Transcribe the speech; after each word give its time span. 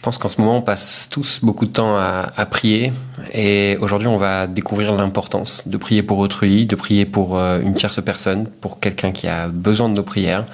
Je 0.00 0.04
pense 0.06 0.16
qu'en 0.16 0.30
ce 0.30 0.40
moment, 0.40 0.56
on 0.56 0.62
passe 0.62 1.08
tous 1.10 1.40
beaucoup 1.42 1.66
de 1.66 1.72
temps 1.72 1.94
à, 1.94 2.26
à 2.34 2.46
prier. 2.46 2.90
Et 3.34 3.76
aujourd'hui, 3.82 4.08
on 4.08 4.16
va 4.16 4.46
découvrir 4.46 4.94
l'importance 4.94 5.64
de 5.66 5.76
prier 5.76 6.02
pour 6.02 6.16
autrui, 6.16 6.64
de 6.64 6.74
prier 6.74 7.04
pour 7.04 7.38
euh, 7.38 7.60
une 7.60 7.74
tierce 7.74 8.02
personne, 8.02 8.46
pour 8.46 8.80
quelqu'un 8.80 9.12
qui 9.12 9.28
a 9.28 9.48
besoin 9.48 9.90
de 9.90 9.94
nos 9.94 10.02
prières, 10.02 10.46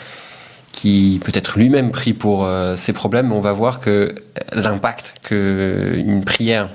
qui 0.73 1.21
peut-être 1.25 1.61
lui-même 1.61 1.93
prie 1.93 2.13
pour 2.13 2.45
euh, 2.45 2.75
ses 2.75 2.93
problèmes. 2.93 3.29
Mais 3.29 3.37
on 3.37 3.41
va 3.41 3.53
voir 3.53 3.79
que 3.79 4.13
l'impact 4.53 5.15
que 5.23 5.93
une 5.95 6.25
prière 6.25 6.71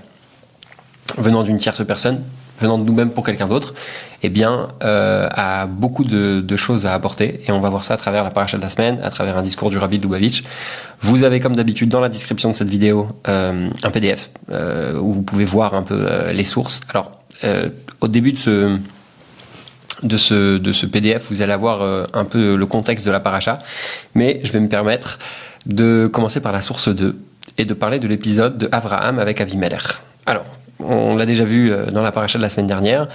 venant 1.18 1.44
d'une 1.44 1.58
tierce 1.58 1.86
personne, 1.86 2.24
venant 2.58 2.78
de 2.78 2.84
nous-mêmes 2.84 3.12
pour 3.12 3.26
quelqu'un 3.26 3.48
d'autre, 3.48 3.74
eh 4.24 4.30
bien, 4.30 4.68
euh, 4.84 5.28
a 5.32 5.66
beaucoup 5.66 6.04
de, 6.04 6.42
de, 6.42 6.56
choses 6.56 6.86
à 6.86 6.94
apporter. 6.94 7.42
Et 7.48 7.52
on 7.52 7.60
va 7.60 7.70
voir 7.70 7.84
ça 7.84 7.96
à 7.96 7.98
travers 7.98 8.24
la 8.24 8.30
paracha 8.30 8.58
de 8.58 8.62
la 8.62 8.70
semaine, 8.70 9.00
à 9.04 9.10
travers 9.10 9.38
un 9.38 9.42
discours 9.42 9.70
du 9.70 9.78
Rabbi 9.78 9.98
Lubavitch. 9.98 10.44
Vous 11.02 11.24
avez, 11.24 11.40
comme 11.40 11.56
d'habitude, 11.56 11.90
dans 11.90 12.02
la 12.02 12.10
description 12.10 12.52
de 12.52 12.56
cette 12.56 12.70
vidéo, 12.70 13.08
euh, 13.28 13.70
un 13.82 13.90
PDF 13.90 14.30
euh, 14.52 15.00
où 15.00 15.14
vous 15.14 15.24
pouvez 15.24 15.46
voir 15.46 15.74
un 15.74 15.84
peu 15.84 16.06
euh, 16.08 16.32
les 16.32 16.44
sources. 16.44 16.82
Alors, 16.94 17.12
euh, 17.44 17.70
au 18.02 18.08
début 18.08 18.34
de 18.34 18.38
ce 18.38 18.78
de 20.04 20.18
ce, 20.18 20.58
de 20.58 20.72
ce 20.72 20.86
PDF, 20.86 21.28
vous 21.30 21.42
allez 21.42 21.54
avoir 21.54 21.82
euh, 21.82 22.06
un 22.14 22.26
peu 22.26 22.56
le 22.56 22.66
contexte 22.66 23.06
de 23.06 23.12
la 23.12 23.20
paracha, 23.20 23.60
mais 24.16 24.40
je 24.44 24.52
vais 24.52 24.60
me 24.60 24.68
permettre 24.68 25.20
de 25.66 26.10
commencer 26.12 26.40
par 26.40 26.52
la 26.52 26.62
source 26.62 26.90
2 26.90 27.18
et 27.58 27.66
de 27.66 27.74
parler 27.74 28.00
de 28.00 28.08
l'épisode 28.08 28.58
de 28.58 28.70
Abraham 28.72 29.20
avec 29.20 29.42
Avimelech. 29.42 30.02
Alors, 30.26 30.46
on 30.86 31.16
l'a 31.16 31.26
déjà 31.26 31.46
vu 31.46 31.72
dans 31.92 32.04
la 32.04 32.12
paracha 32.12 32.38
de 32.38 32.44
la 32.44 32.50
semaine 32.50 32.68
dernière, 32.68 33.08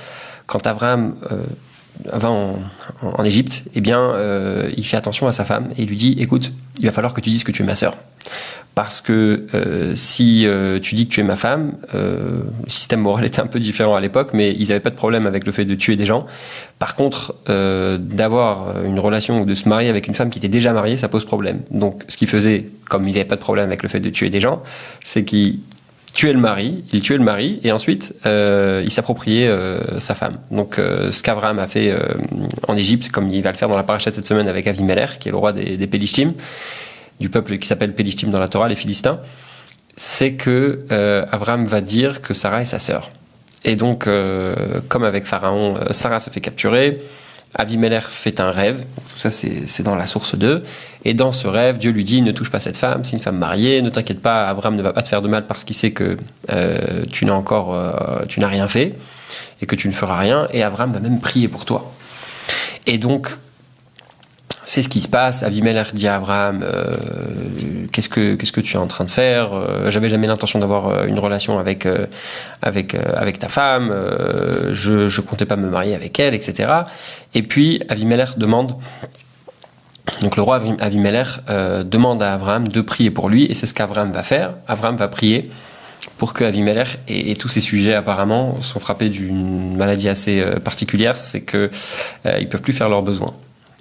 quand 0.47 0.67
Abraham 0.67 1.15
euh, 1.31 1.39
va 2.05 2.31
en, 2.31 3.25
Égypte, 3.25 3.65
eh 3.75 3.81
bien, 3.81 4.01
euh, 4.01 4.71
il 4.77 4.85
fait 4.85 4.97
attention 4.97 5.27
à 5.27 5.33
sa 5.33 5.45
femme 5.45 5.69
et 5.77 5.85
lui 5.85 5.97
dit 5.97 6.17
"Écoute, 6.19 6.53
il 6.79 6.87
va 6.87 6.93
falloir 6.93 7.15
que 7.15 7.21
tu 7.21 7.31
dises 7.31 7.45
que 7.45 7.53
tu 7.53 7.63
es 7.63 7.67
ma 7.67 7.75
sœur, 7.75 7.97
parce 8.75 9.01
que 9.01 9.47
euh, 9.55 9.95
si 9.97 10.47
euh, 10.47 10.79
tu 10.79 10.95
dis 10.95 11.09
que 11.09 11.13
tu 11.15 11.21
es 11.21 11.25
ma 11.25 11.37
femme, 11.37 11.75
euh, 11.95 12.43
le 12.65 12.71
système 12.71 13.01
moral 13.01 13.25
était 13.25 13.41
un 13.41 13.47
peu 13.47 13.59
différent 13.59 13.97
à 13.97 14.01
l'époque, 14.01 14.31
mais 14.35 14.53
ils 14.53 14.69
n'avaient 14.69 14.81
pas 14.81 14.91
de 14.91 14.97
problème 14.97 15.27
avec 15.27 15.47
le 15.47 15.53
fait 15.53 15.65
de 15.65 15.75
tuer 15.75 15.97
des 15.97 16.07
gens. 16.07 16.27
Par 16.79 16.95
contre, 16.95 17.35
euh, 17.49 17.97
d'avoir 17.99 18.85
une 18.85 18.99
relation 18.99 19.41
ou 19.41 19.45
de 19.47 19.55
se 19.55 19.69
marier 19.69 19.89
avec 19.89 20.07
une 20.07 20.15
femme 20.15 20.31
qui 20.31 20.39
était 20.39 20.49
déjà 20.49 20.73
mariée, 20.73 20.97
ça 20.97 21.09
pose 21.09 21.25
problème. 21.25 21.63
Donc, 21.71 22.03
ce 22.09 22.17
qu'ils 22.17 22.29
faisaient, 22.29 22.69
comme 22.89 23.09
ils 23.09 23.15
n'avaient 23.15 23.25
pas 23.25 23.37
de 23.37 23.41
problème 23.41 23.67
avec 23.67 23.83
le 23.83 23.89
fait 23.89 24.01
de 24.01 24.11
tuer 24.11 24.29
des 24.29 24.41
gens, 24.41 24.63
c'est 25.03 25.25
qu'ils 25.25 25.61
tuait 26.17 26.33
le 26.33 26.41
mari, 26.41 26.83
il 26.93 27.01
tuait 27.03 27.19
le 27.19 27.25
mari 27.25 27.61
et 27.63 27.71
ensuite 27.71 28.15
euh, 28.25 28.83
il 28.85 28.91
s'appropriait 28.91 29.49
euh, 29.49 30.01
sa 30.01 30.15
femme. 30.15 30.37
Donc 30.51 30.79
euh, 30.79 31.13
ce 31.13 31.23
qu'Abraham 31.23 31.59
a 31.59 31.69
fait 31.69 31.91
euh, 31.93 31.99
en 32.67 32.77
Égypte, 32.77 33.11
comme 33.11 33.29
il 33.29 33.43
va 33.43 33.53
le 33.53 33.57
faire 33.57 33.69
dans 33.69 33.77
la 33.77 33.83
paracha 33.83 34.11
cette 34.11 34.27
semaine 34.27 34.49
avec 34.49 34.67
Avimelech, 34.67 35.19
qui 35.21 35.29
est 35.29 35.31
le 35.31 35.37
roi 35.37 35.53
des, 35.53 35.77
des 35.77 35.87
du 37.21 37.29
peuple 37.29 37.59
qui 37.59 37.69
s'appelle 37.69 37.95
Pélishtim 37.95 38.31
dans 38.31 38.41
la 38.41 38.49
Torah, 38.49 38.69
les 38.69 38.77
Philistins, 38.77 39.21
c'est 39.97 40.35
que 40.35 40.85
euh, 40.91 41.25
Abraham 41.31 41.65
va 41.65 41.81
dire 41.81 42.21
que 42.23 42.35
Sarah 42.35 42.63
est 42.63 42.67
sa 42.67 42.79
sœur. 42.79 43.11
Et 43.65 43.77
donc, 43.77 44.07
euh, 44.07 44.81
comme 44.89 45.05
avec 45.05 45.25
Pharaon, 45.25 45.79
Sarah 45.93 46.21
se 46.21 46.31
fait 46.31 46.41
capturer, 46.41 46.99
Abimelech 47.57 48.05
fait 48.05 48.39
un 48.41 48.51
rêve, 48.51 48.85
tout 49.11 49.19
ça 49.19 49.31
c'est 49.31 49.83
dans 49.83 49.97
la 49.97 50.07
source 50.07 50.37
2, 50.37 50.63
et 51.05 51.15
dans 51.15 51.33
ce 51.33 51.49
rêve, 51.49 51.79
Dieu 51.79 51.91
lui 51.91 52.05
dit 52.05 52.23
ne 52.23 52.33
touche 52.33 52.51
pas 52.51 52.61
cette 52.61 52.77
femme, 52.77 53.03
c'est 53.03 53.17
une 53.17 53.23
femme 53.23 53.39
mariée, 53.39 53.81
ne 53.83 53.91
t'inquiète 53.91 54.21
pas, 54.21 54.47
Abraham 54.47 54.77
ne 54.77 54.83
va 54.83 54.93
pas 54.93 55.03
te 55.03 55.09
faire 55.09 55.23
de 55.23 55.29
mal 55.29 55.47
parce 55.47 55.65
qu'il 55.65 55.75
sait 55.75 55.93
que 55.93 56.19
euh, 56.51 57.03
tu 57.11 57.25
n'as 57.25 57.33
encore, 57.33 57.75
euh, 57.75 58.25
tu 58.29 58.41
n'as 58.41 58.49
rien 58.49 58.69
fait, 58.69 58.95
et 59.63 59.67
que 59.67 59.75
tu 59.75 59.89
ne 59.89 59.93
feras 59.93 60.19
rien, 60.19 60.49
et 60.53 60.63
Abraham 60.63 60.93
va 60.93 61.01
même 61.01 61.21
prier 61.21 61.49
pour 61.49 61.65
toi. 61.65 61.93
Et 62.87 62.99
donc, 62.99 63.37
c'est 64.67 64.83
ce 64.83 64.89
qui 64.89 65.01
se 65.01 65.09
passe. 65.09 65.45
Avimelech 65.45 65.95
dit 65.95 66.09
à 66.09 66.17
Abraham 66.17 66.63
euh, 66.63 66.97
qu'est-ce 67.93 68.09
que 68.09 68.35
qu'est-ce 68.35 68.51
que 68.51 68.61
tu 68.61 68.75
es 68.75 68.81
en 68.81 68.89
train 68.89 69.05
de 69.05 69.11
faire 69.11 69.55
euh, 69.55 69.91
J'avais 69.91 70.11
jamais 70.11 70.27
l'intention 70.27 70.59
d'avoir 70.59 70.89
euh, 70.89 71.07
une 71.07 71.21
relation 71.21 71.59
avec 71.59 71.87
ta 72.61 73.49
femme. 73.49 73.95
je 74.73 75.09
je 75.09 75.21
comptais 75.21 75.47
pas 75.47 75.57
me 75.57 75.71
marier 75.71 75.95
avec 75.95 76.19
elle, 76.19 76.35
etc. 76.35 76.69
Et 77.35 77.43
puis 77.43 77.81
Avimelech 77.89 78.39
demande. 78.39 78.77
Donc 80.23 80.37
le 80.37 80.43
roi 80.43 80.61
Avimelech 80.81 81.29
demande 81.85 82.23
à 82.23 82.35
Abraham 82.35 82.67
de 82.67 82.81
prier 82.81 83.13
pour 83.13 83.29
lui 83.29 83.45
et 83.45 83.55
c'est 83.55 83.67
ce 83.67 83.75
qu'Abraham 83.75 84.11
va 84.11 84.25
faire. 84.25 84.55
Abraham 84.67 84.97
va 84.97 85.07
prier 85.07 85.49
pour 86.19 86.33
que 86.33 86.43
Avimelech 86.43 86.99
et, 87.09 87.31
et, 87.31 87.37
tous 87.37 87.49
ces 87.49 87.61
sujets 87.61 87.95
apparemment 87.95 88.61
sont 88.63 88.81
frappés 88.81 89.11
d'une 89.11 89.77
maladie 89.77 90.09
assez 90.09 90.45
particulière, 90.65 91.17
c'est 91.17 91.43
que 91.43 91.71
ils 92.41 92.49
peuvent 92.49 92.63
plus 92.63 92.73
faire 92.73 92.89
leurs 92.89 93.03
besoins. 93.03 93.35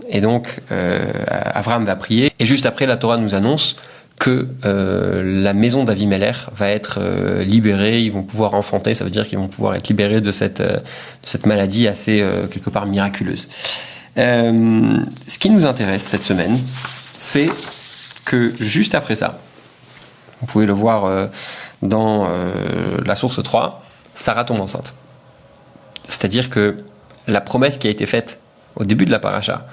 Et 0.10 0.22
donc, 0.22 0.62
euh, 0.72 1.00
Avram 1.28 1.86
va 1.86 1.96
prier. 1.96 2.32
Et 2.40 2.46
juste 2.46 2.66
après, 2.66 2.86
la 2.86 2.98
Torah 2.98 3.18
nous 3.18 3.34
annonce 3.34 3.78
que 4.18 4.48
euh, 4.64 5.42
la 5.42 5.54
maison 5.54 5.84
d'Avimelech 5.84 6.38
va 6.54 6.70
être 6.70 7.00
euh, 7.02 7.44
libérée, 7.44 8.02
ils 8.02 8.12
vont 8.12 8.24
pouvoir 8.24 8.54
enfanter, 8.54 8.94
ça 8.94 9.04
veut 9.04 9.10
dire 9.10 9.28
qu'ils 9.28 9.38
vont 9.38 9.48
pouvoir 9.48 9.76
être 9.76 9.88
libérés 9.90 10.22
de 10.22 10.32
cette, 10.32 10.62
euh, 10.62 10.78
de 10.78 10.82
cette 11.26 11.46
maladie 11.46 11.88
assez, 11.88 12.26
quelque 12.50 12.70
part, 12.70 12.86
miraculeuse. 12.86 13.48
Ce 14.16 15.38
qui 15.40 15.50
nous 15.50 15.66
intéresse 15.66 16.04
cette 16.04 16.24
semaine, 16.24 16.58
c'est 17.18 17.50
que 18.24 18.54
juste 18.58 18.96
après 18.96 19.18
ça, 19.18 19.40
vous 20.40 20.48
pouvez 20.48 20.66
le 20.66 20.74
voir 20.74 21.30
dans 21.82 22.30
la 23.04 23.16
source 23.16 23.44
3, 23.44 23.84
Sarah 24.14 24.46
tombe 24.46 24.62
enceinte. 24.62 24.94
C'est-à-dire 26.08 26.50
que 26.50 26.78
la 27.28 27.42
promesse 27.42 27.78
qui 27.78 27.88
a 27.88 27.90
été 27.90 28.06
faite 28.06 28.40
au 28.76 28.84
début 28.84 29.06
de 29.06 29.12
la 29.12 29.20
paracha, 29.20 29.68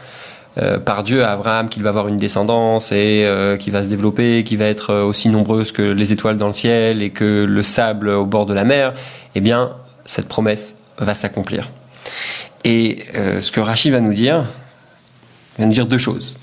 euh, 0.58 0.78
par 0.78 1.02
Dieu 1.02 1.24
à 1.24 1.32
Abraham 1.32 1.68
qu'il 1.68 1.82
va 1.82 1.88
avoir 1.88 2.08
une 2.08 2.18
descendance 2.18 2.92
et 2.92 3.24
euh, 3.24 3.56
qui 3.56 3.70
va 3.70 3.82
se 3.82 3.88
développer, 3.88 4.44
qui 4.44 4.56
va 4.56 4.66
être 4.66 4.94
aussi 4.94 5.28
nombreuse 5.28 5.72
que 5.72 5.82
les 5.82 6.12
étoiles 6.12 6.36
dans 6.36 6.48
le 6.48 6.52
ciel 6.52 7.02
et 7.02 7.10
que 7.10 7.44
le 7.48 7.62
sable 7.62 8.08
au 8.08 8.26
bord 8.26 8.46
de 8.46 8.54
la 8.54 8.64
mer, 8.64 8.92
eh 9.34 9.40
bien, 9.40 9.72
cette 10.04 10.28
promesse 10.28 10.76
va 10.98 11.14
s'accomplir. 11.14 11.70
Et 12.64 12.98
euh, 13.16 13.40
ce 13.40 13.50
que 13.50 13.60
Rachid 13.60 13.92
va 13.92 14.00
nous 14.00 14.14
dire, 14.14 14.44
va 15.58 15.66
nous 15.66 15.72
dire 15.72 15.86
deux 15.86 15.98
choses. 15.98 16.36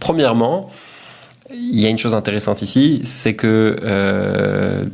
Premièrement, 0.00 0.68
il 1.52 1.80
y 1.80 1.86
a 1.86 1.88
une 1.88 1.98
chose 1.98 2.14
intéressante 2.14 2.62
ici, 2.62 3.00
c'est 3.04 3.34
que 3.34 3.76
euh, 3.82 4.84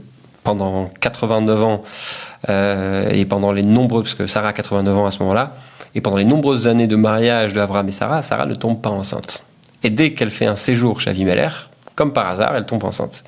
pendant 0.49 0.89
89 1.01 1.63
ans 1.63 1.83
euh, 2.49 3.11
et 3.11 3.27
pendant 3.27 3.53
les 3.53 3.63
parce 3.63 4.15
que 4.15 4.27
Sarah 4.27 4.49
a 4.49 4.53
89 4.55 4.97
ans 4.97 5.05
à 5.05 5.11
ce 5.11 5.19
moment-là, 5.19 5.53
et 5.95 6.01
pendant 6.01 6.17
les 6.17 6.25
nombreuses 6.25 6.67
années 6.67 6.87
de 6.87 6.97
mariage 6.97 7.53
de 7.53 7.61
et 7.61 7.93
Sarah, 7.93 8.23
Sarah 8.23 8.47
ne 8.47 8.55
tombe 8.55 8.81
pas 8.81 8.89
enceinte. 8.89 9.45
Et 9.83 9.91
dès 9.91 10.15
qu'elle 10.15 10.31
fait 10.31 10.47
un 10.47 10.57
séjour 10.57 11.01
chez 11.01 11.11
Avimelech, 11.11 11.53
comme 11.97 12.15
par 12.15 12.31
hasard, 12.31 12.57
elle 12.57 12.65
tombe 12.65 12.83
enceinte. 12.85 13.25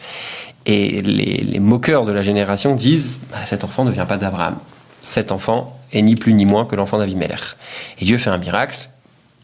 Et 0.64 1.02
les, 1.02 1.60
moqueurs 1.60 2.06
de 2.06 2.12
la 2.12 2.22
génération 2.22 2.74
disent 2.74 3.20
bah, 3.30 3.44
cet 3.44 3.64
enfant 3.64 3.84
ne 3.84 3.90
vient 3.90 4.06
pas 4.06 4.16
d'Abraham. 4.16 4.56
Cet 5.00 5.30
enfant 5.30 5.78
est 5.92 6.00
ni 6.00 6.16
plus 6.16 6.32
ni 6.32 6.46
moins 6.46 6.64
que 6.64 6.74
l'enfant 6.74 6.96
d'Avimelech. 6.96 7.56
Et 7.98 8.06
Dieu 8.06 8.16
fait 8.16 8.30
un 8.30 8.38
miracle. 8.38 8.88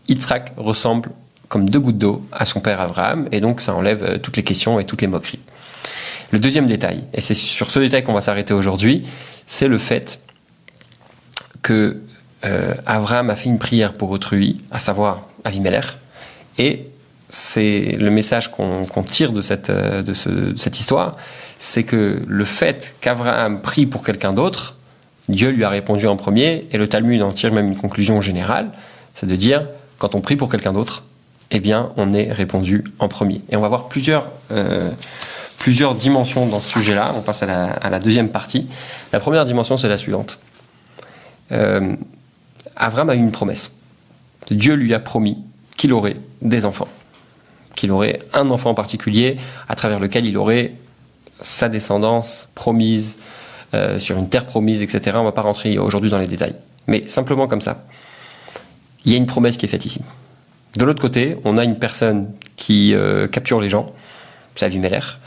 Yitzhak 0.09 0.55
ressemble 0.57 1.11
comme 1.51 1.69
deux 1.69 1.81
gouttes 1.81 1.99
d'eau 1.99 2.27
à 2.33 2.47
son 2.47 2.61
père 2.61 2.81
Abraham, 2.81 3.29
et 3.33 3.43
donc 3.43 3.61
ça 3.61 3.75
enlève 3.75 4.19
toutes 4.21 4.39
les 4.39 4.45
questions 4.45 4.81
et 4.81 4.87
toutes 4.87 5.03
les 5.03 5.09
moqueries. 5.09 5.41
Le 6.33 6.39
deuxième 6.39 6.67
détail, 6.67 7.05
et 7.13 7.21
c'est 7.21 7.35
sur 7.35 7.71
ce 7.71 7.79
détail 7.79 8.03
qu'on 8.03 8.13
va 8.13 8.21
s'arrêter 8.21 8.53
aujourd'hui, 8.53 9.03
c'est 9.47 9.69
le 9.69 9.79
fait 9.79 10.21
que 11.63 11.99
euh, 12.45 12.75
a 12.85 13.37
fait 13.37 13.49
une 13.49 13.59
prière 13.59 13.93
pour 13.93 14.11
autrui, 14.11 14.61
à 14.71 14.79
savoir 14.79 15.29
Avimelech, 15.45 15.99
et 16.59 16.87
c'est 17.29 17.97
le 17.99 18.11
message 18.11 18.51
qu'on 18.51 18.85
qu 18.85 19.03
tire 19.05 19.33
de 19.33 19.41
cette, 19.41 19.67
ce, 19.67 20.29
de 20.29 20.77
histoire, 20.77 21.17
c'est 21.59 21.83
que 21.83 22.23
le 22.27 22.45
fait 22.45 22.95
qu'Abraham 23.01 23.63
prie 23.63 23.87
pour 23.87 24.03
quelqu'un 24.03 24.33
d'autre, 24.33 24.77
Dieu 25.29 25.51
lui 25.51 25.65
a 25.65 25.69
répondu 25.69 26.07
en 26.07 26.17
premier, 26.17 26.67
et 26.71 26.79
le 26.79 26.89
Talmud 26.89 27.21
en 27.23 27.33
tire 27.33 27.53
même 27.53 27.69
une 27.69 27.77
conclusion 27.77 28.21
générale, 28.21 28.71
c'est 29.15 29.27
de 29.27 29.37
dire, 29.37 29.67
quand 29.99 30.15
on 30.15 30.21
prie 30.21 30.37
pour 30.37 30.49
quelqu'un 30.49 30.73
d'autre, 30.73 31.05
eh 31.51 31.61
bien, 31.61 31.93
on 31.97 32.13
est 32.13 32.33
répondu 32.33 32.85
en 32.99 33.09
premier. 33.09 33.41
Et 33.51 33.57
on 33.57 33.61
va 33.61 33.69
voir 33.69 33.89
plusieurs, 33.89 34.29
euh, 34.51 34.91
plusieurs 35.59 35.95
dimensions 35.95 36.47
dans 36.47 36.61
ce 36.61 36.71
sujet-là. 36.71 37.13
On 37.17 37.23
passe 37.23 37.43
à 37.43 37.47
la, 37.91 37.99
deuxième 37.99 38.29
partie. 38.29 38.67
La 39.13 39.21
première 39.21 39.45
dimension, 39.45 39.77
c'est 39.77 39.89
la 39.89 39.99
suivante. 39.99 40.39
Euh, 41.53 41.95
Avram 42.77 43.11
a 43.11 43.15
eu 43.15 43.19
une 43.19 43.33
promesse. 43.33 43.73
Dieu 44.51 44.75
lui 44.75 44.95
a 44.95 45.01
promis 45.01 45.39
qu'il 45.77 45.93
aurait 45.93 46.15
des 46.43 46.65
enfants, 46.65 46.89
qu'il 47.75 47.91
aurait 47.91 48.21
un 48.33 48.51
enfant 48.51 48.71
en 48.71 48.75
particulier 48.75 49.37
à 49.69 49.75
travers 49.75 50.01
lequel 50.01 50.27
il 50.27 50.37
aurait 50.37 50.75
sa 51.41 51.69
descendance 51.69 52.49
promise 52.55 53.19
euh, 53.75 53.99
sur 53.99 54.17
une 54.17 54.29
terre 54.29 54.47
promise, 54.47 54.83
etc. 54.83 55.17
On 55.17 55.21
ne 55.21 55.25
va 55.25 55.33
pas 55.33 55.43
rentrer 55.43 55.79
aujourd'hui 55.79 56.11
dans 56.11 56.19
les 56.19 56.27
détails, 56.27 56.57
mais 56.87 57.07
simplement 57.09 57.47
comme 57.47 57.61
ça. 57.61 57.85
Il 59.05 59.13
y 59.13 59.15
a 59.15 59.19
une 59.19 59.27
promesse 59.27 59.57
qui 59.57 59.67
est 59.67 59.69
faite 59.69 59.85
ici. 59.85 60.01
De 60.79 60.85
l'autre 60.85 61.01
côté, 61.01 61.37
on 61.45 61.59
a 61.59 61.65
une 61.65 61.79
personne 61.79 62.31
qui 62.57 62.95
euh, 62.95 63.27
capture 63.29 63.61
les 63.61 63.69
gens, 63.69 63.93
c'est 64.57 64.67
Avimelech, 64.67 65.19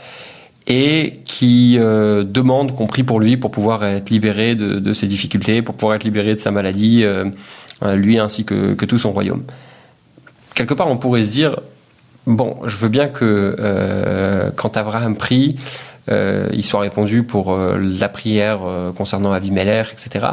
et 0.66 1.20
qui 1.24 1.76
euh, 1.78 2.22
demande 2.24 2.76
qu'on 2.76 2.86
prie 2.86 3.02
pour 3.02 3.20
lui 3.20 3.36
pour 3.36 3.50
pouvoir 3.50 3.84
être 3.84 4.10
libéré 4.10 4.54
de, 4.54 4.78
de, 4.78 4.92
ses 4.92 5.06
difficultés, 5.06 5.62
pour 5.62 5.74
pouvoir 5.74 5.96
être 5.96 6.04
libéré 6.04 6.34
de 6.34 6.40
sa 6.40 6.50
maladie, 6.50 7.02
euh, 7.04 7.24
lui 7.94 8.18
ainsi 8.18 8.44
que, 8.44 8.74
que, 8.74 8.84
tout 8.84 8.98
son 8.98 9.12
royaume. 9.12 9.42
Quelque 10.54 10.74
part, 10.74 10.88
on 10.88 10.98
pourrait 10.98 11.24
se 11.24 11.30
dire, 11.30 11.56
bon, 12.26 12.58
je 12.66 12.76
veux 12.76 12.88
bien 12.88 13.08
que 13.08 13.56
euh, 13.58 14.50
quand 14.54 14.76
Abraham 14.76 15.16
prie, 15.16 15.56
il 16.52 16.64
soit 16.64 16.80
répondu 16.80 17.22
pour 17.22 17.56
la 17.56 18.08
prière 18.08 18.58
concernant 18.96 19.30
Abimelech, 19.30 19.92
etc. 19.92 20.26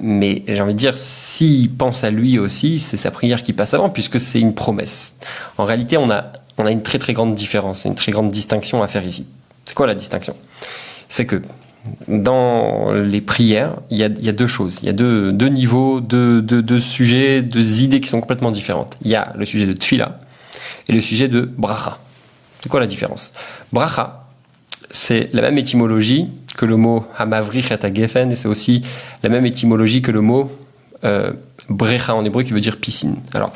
mais 0.00 0.42
j'ai 0.48 0.62
envie 0.62 0.72
de 0.72 0.78
dire, 0.78 0.96
s'il 0.96 1.70
pense 1.70 2.02
à 2.02 2.10
lui 2.10 2.38
aussi, 2.38 2.78
c'est 2.78 2.96
sa 2.96 3.10
prière 3.10 3.42
qui 3.42 3.52
passe 3.52 3.74
avant, 3.74 3.90
puisque 3.90 4.18
c'est 4.18 4.40
une 4.40 4.54
promesse. 4.54 5.16
En 5.58 5.66
réalité, 5.66 5.98
on 5.98 6.10
a, 6.10 6.32
on 6.58 6.66
a 6.66 6.70
une 6.70 6.82
très 6.82 6.98
très 6.98 7.12
grande 7.12 7.34
différence, 7.34 7.84
une 7.84 7.94
très 7.94 8.12
grande 8.12 8.30
distinction 8.30 8.82
à 8.82 8.88
faire 8.88 9.04
ici. 9.04 9.26
C'est 9.64 9.74
quoi 9.74 9.86
la 9.86 9.94
distinction? 9.94 10.36
C'est 11.08 11.26
que 11.26 11.42
dans 12.08 12.92
les 12.92 13.20
prières, 13.20 13.76
il 13.90 13.98
y 13.98 14.04
a, 14.04 14.08
deux 14.08 14.46
choses. 14.46 14.78
Il 14.82 14.86
y 14.86 14.88
a 14.88 14.92
deux, 14.92 15.32
niveaux, 15.48 16.00
deux, 16.00 16.80
sujets, 16.80 17.42
deux 17.42 17.82
idées 17.82 18.00
qui 18.00 18.08
sont 18.08 18.20
complètement 18.20 18.50
différentes. 18.50 18.96
Il 19.04 19.10
y 19.10 19.16
a 19.16 19.32
le 19.36 19.44
sujet 19.44 19.66
de 19.66 19.72
tfila 19.72 20.18
et 20.88 20.92
le 20.92 21.00
sujet 21.00 21.28
de 21.28 21.40
bracha. 21.40 21.98
C'est 22.60 22.68
quoi 22.68 22.80
la 22.80 22.86
différence? 22.86 23.32
Bracha, 23.72 24.26
c'est 24.90 25.30
la 25.32 25.42
même 25.42 25.58
étymologie 25.58 26.28
que 26.56 26.66
le 26.66 26.76
mot 26.76 27.06
hamavrich 27.18 27.72
et 27.72 28.36
c'est 28.36 28.48
aussi 28.48 28.82
la 29.22 29.28
même 29.28 29.46
étymologie 29.46 30.02
que 30.02 30.12
le 30.12 30.20
mot 30.20 30.52
euh, 31.04 31.32
brecha 31.72 32.14
en 32.14 32.24
hébreu 32.24 32.42
qui 32.42 32.52
veut 32.52 32.60
dire 32.60 32.78
piscine. 32.78 33.16
Alors, 33.34 33.52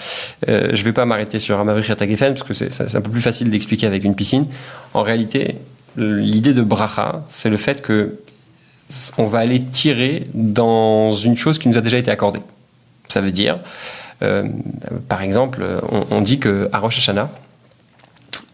euh, 0.48 0.68
je 0.72 0.80
ne 0.80 0.84
vais 0.84 0.92
pas 0.92 1.04
m'arrêter 1.04 1.38
sur 1.38 1.58
hamavrich 1.58 1.90
et 1.90 2.10
gefen 2.10 2.34
parce 2.34 2.42
que 2.42 2.54
c'est 2.54 2.94
un 2.94 3.00
peu 3.00 3.10
plus 3.10 3.22
facile 3.22 3.50
d'expliquer 3.50 3.86
avec 3.86 4.04
une 4.04 4.14
piscine. 4.14 4.46
En 4.94 5.02
réalité, 5.02 5.56
l'idée 5.96 6.54
de 6.54 6.62
bracha, 6.62 7.24
c'est 7.28 7.50
le 7.50 7.56
fait 7.56 7.82
que 7.82 8.18
on 9.18 9.26
va 9.26 9.40
aller 9.40 9.64
tirer 9.64 10.28
dans 10.34 11.12
une 11.12 11.36
chose 11.36 11.58
qui 11.58 11.68
nous 11.68 11.76
a 11.76 11.80
déjà 11.80 11.98
été 11.98 12.10
accordée. 12.10 12.40
Ça 13.08 13.20
veut 13.20 13.32
dire, 13.32 13.58
euh, 14.22 14.44
par 15.08 15.22
exemple, 15.22 15.64
on, 16.10 16.20
dit 16.20 16.38
que 16.38 16.68
à 16.72 16.78
Rosh 16.78 16.98
Hashanah, 16.98 17.30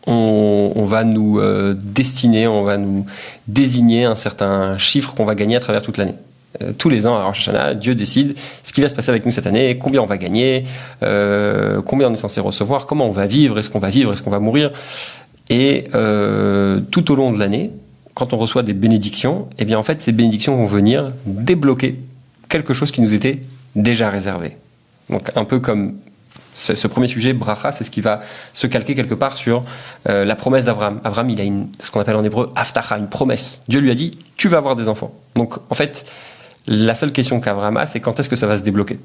on, 0.07 0.85
va 0.85 1.05
nous 1.05 1.39
euh, 1.39 1.75
destiner, 1.75 2.49
on 2.49 2.65
va 2.65 2.77
nous 2.77 3.07
désigner 3.47 4.05
un 4.05 4.15
certain 4.15 4.79
chiffre 4.79 5.15
qu'on 5.15 5.25
va 5.25 5.35
gagner 5.35 5.57
à 5.57 5.61
travers 5.61 5.83
toute 5.83 5.97
l'année. 5.97 6.17
Euh, 6.61 6.73
tous 6.77 6.89
les 6.89 7.07
ans 7.07 7.17
à 7.17 7.25
Rosh 7.25 7.49
Hashanah, 7.49 7.75
Dieu 7.75 7.95
décide 7.95 8.37
ce 8.63 8.73
qui 8.73 8.83
va 8.83 8.89
se 8.89 8.95
passer 8.95 9.11
avec 9.11 9.25
nous 9.25 9.33
cette 9.33 9.47
année, 9.47 9.79
combien 9.79 10.03
on 10.03 10.07
va 10.07 10.19
gagner, 10.19 10.65
combien 11.01 12.09
on 12.09 12.13
est 12.13 12.19
censé 12.19 12.41
recevoir, 12.41 12.87
comment 12.87 13.07
on 13.07 13.13
va 13.13 13.27
vivre, 13.27 13.59
est-ce 13.59 13.71
qu'on 13.71 13.79
va 13.79 13.91
vivre, 13.91 14.13
est-ce 14.13 14.23
qu'on 14.23 14.31
va 14.31 14.41
mourir. 14.41 14.71
Et 15.53 15.85
euh, 15.95 16.81
tout 16.91 17.11
au 17.13 17.15
long 17.15 17.33
de 17.33 17.39
l'année, 17.39 17.71
quand 18.15 18.33
on 18.33 18.39
reçoit 18.39 18.63
des 18.63 18.73
bénédictions, 18.73 19.49
eh 19.59 19.67
bien 19.67 19.79
en 19.79 19.83
fait 19.83 20.01
ces 20.01 20.13
bénédictions 20.13 20.57
vont 20.57 20.67
venir 20.67 21.09
débloquer 21.27 21.99
quelque 22.49 22.73
chose 22.75 22.91
qui 22.91 23.01
nous 23.01 23.13
était 23.13 23.41
déjà 23.77 24.11
réservé. 24.11 24.57
Donc 25.11 25.31
un 25.37 25.45
peu 25.45 25.61
comme 25.61 25.97
ce, 26.55 26.87
premier 26.87 27.09
sujet, 27.09 27.33
bracha, 27.33 27.73
c'est 27.73 27.85
ce 27.85 27.91
qui 27.91 28.03
va 28.03 28.21
se 28.53 28.67
calquer 28.67 28.95
quelque 28.95 29.15
part 29.15 29.37
sur 29.37 29.63
euh, 30.09 30.25
la 30.25 30.37
promesse 30.37 30.65
d'Abraham. 30.65 31.01
Abraham, 31.05 31.31
il 31.31 31.41
a 31.41 31.45
une, 31.45 31.69
ce 31.79 31.91
qu'on 31.91 32.01
appelle 32.01 32.17
en 32.17 32.25
hébreu 32.25 32.53
aftacha, 32.57 32.99
une 32.99 33.09
promesse. 33.09 33.63
Dieu 33.69 33.81
lui 33.81 33.91
a 33.91 33.95
dit, 33.95 34.19
tu 34.37 34.49
vas 34.49 34.59
avoir 34.59 34.77
des 34.77 34.89
enfants. 34.89 35.13
Donc 35.35 35.55
en 35.71 35.75
fait, 35.75 36.07
la 36.67 36.95
seule 36.95 37.13
question 37.13 37.41
qu'Abraham 37.41 37.77
a, 37.77 37.87
c'est 37.87 38.01
quand 38.01 38.19
est-ce 38.21 38.29
que 38.29 38.37
ça 38.37 38.47
va 38.47 38.59
se 38.59 38.63
débloquer? 38.63 38.99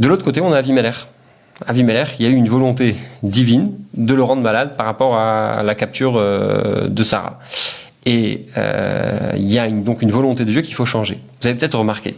De 0.00 0.08
l'autre 0.08 0.24
côté, 0.24 0.40
on 0.40 0.52
a 0.52 0.58
Avimelech. 0.58 0.94
Avimelech, 1.66 2.16
il 2.18 2.24
y 2.24 2.28
a 2.28 2.30
eu 2.30 2.34
une 2.34 2.48
volonté 2.48 2.96
divine 3.22 3.72
de 3.94 4.14
le 4.14 4.22
rendre 4.22 4.42
malade 4.42 4.76
par 4.76 4.86
rapport 4.86 5.16
à 5.16 5.62
la 5.64 5.74
capture 5.74 6.16
euh, 6.16 6.88
de 6.88 7.04
Sarah. 7.04 7.38
Et 8.04 8.46
euh, 8.56 9.32
il 9.36 9.50
y 9.50 9.58
a 9.58 9.70
donc 9.70 10.02
une 10.02 10.10
volonté 10.10 10.44
de 10.44 10.50
Dieu 10.50 10.62
qu'il 10.62 10.74
faut 10.74 10.86
changer. 10.86 11.20
Vous 11.40 11.46
avez 11.46 11.56
peut-être 11.56 11.78
remarqué 11.78 12.16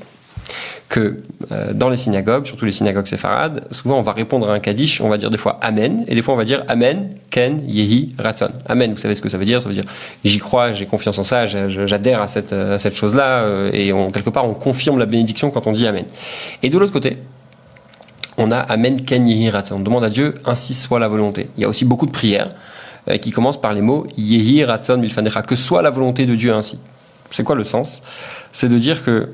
que 0.89 1.23
euh, 1.53 1.73
dans 1.73 1.89
les 1.89 1.97
synagogues, 1.97 2.47
surtout 2.47 2.65
les 2.65 2.73
synagogues 2.73 3.07
séfarades, 3.07 3.67
souvent 3.71 3.99
on 3.99 4.03
va 4.03 4.13
répondre 4.13 4.49
à 4.49 4.55
un 4.55 4.61
kaddish, 4.61 5.01
on 5.01 5.09
va 5.09 5.19
dire 5.19 5.31
des 5.31 5.39
fois 5.39 5.59
Amen, 5.63 6.05
et 6.09 6.15
des 6.15 6.23
fois 6.23 6.35
on 6.35 6.37
va 6.37 6.45
dire 6.45 6.65
Amen, 6.69 7.11
Ken, 7.31 7.63
Yehi, 7.67 8.15
Ratzon. 8.19 8.51
Amen, 8.67 8.93
vous 8.93 8.99
savez 8.99 9.15
ce 9.15 9.23
que 9.23 9.29
ça 9.29 9.39
veut 9.39 9.45
dire 9.45 9.63
Ça 9.63 9.69
veut 9.69 9.75
dire 9.75 9.85
j'y 10.25 10.39
crois, 10.39 10.73
j'ai 10.73 10.87
confiance 10.87 11.19
en 11.19 11.25
ça, 11.25 11.47
j'adhère 11.47 12.21
à 12.21 12.29
cette, 12.29 12.53
à 12.53 12.79
cette 12.79 12.97
chose-là, 12.97 13.69
et 13.73 13.93
on, 13.93 14.11
quelque 14.11 14.31
part 14.31 14.49
on 14.49 14.55
confirme 14.55 14.99
la 14.99 15.07
bénédiction 15.07 15.51
quand 15.51 15.67
on 15.67 15.73
dit 15.73 15.87
Amen. 15.87 16.05
Et 16.63 16.71
de 16.71 16.79
l'autre 16.79 16.93
côté, 16.93 17.19
on 18.37 18.51
a 18.51 18.59
Amen 18.59 19.05
Ken 19.05 19.27
Yehi 19.27 19.51
On 19.71 19.81
demande 19.81 20.05
à 20.05 20.11
Dieu, 20.11 20.35
ainsi 20.45 20.75
soit 20.75 20.99
la 20.99 21.09
volonté. 21.09 21.51
Il 21.57 21.63
y 21.63 21.65
a 21.65 21.69
aussi 21.69 21.85
beaucoup 21.85 22.07
de 22.07 22.11
prières 22.11 22.51
euh, 23.09 23.17
qui 23.19 23.31
commencent 23.31 23.61
par 23.61 23.73
les 23.73 23.81
mots 23.81 24.07
Yehi 24.17 24.65
Ratzon 24.65 24.99
Milfanecha, 24.99 25.43
que 25.43 25.57
soit 25.57 25.83
la 25.83 25.91
volonté 25.91 26.27
de 26.27 26.35
Dieu 26.35 26.53
ainsi. 26.53 26.79
C'est 27.31 27.45
quoi 27.45 27.55
le 27.55 27.65
sens? 27.65 28.03
C'est 28.53 28.69
de 28.69 28.79
dire 28.79 29.05
que 29.05 29.31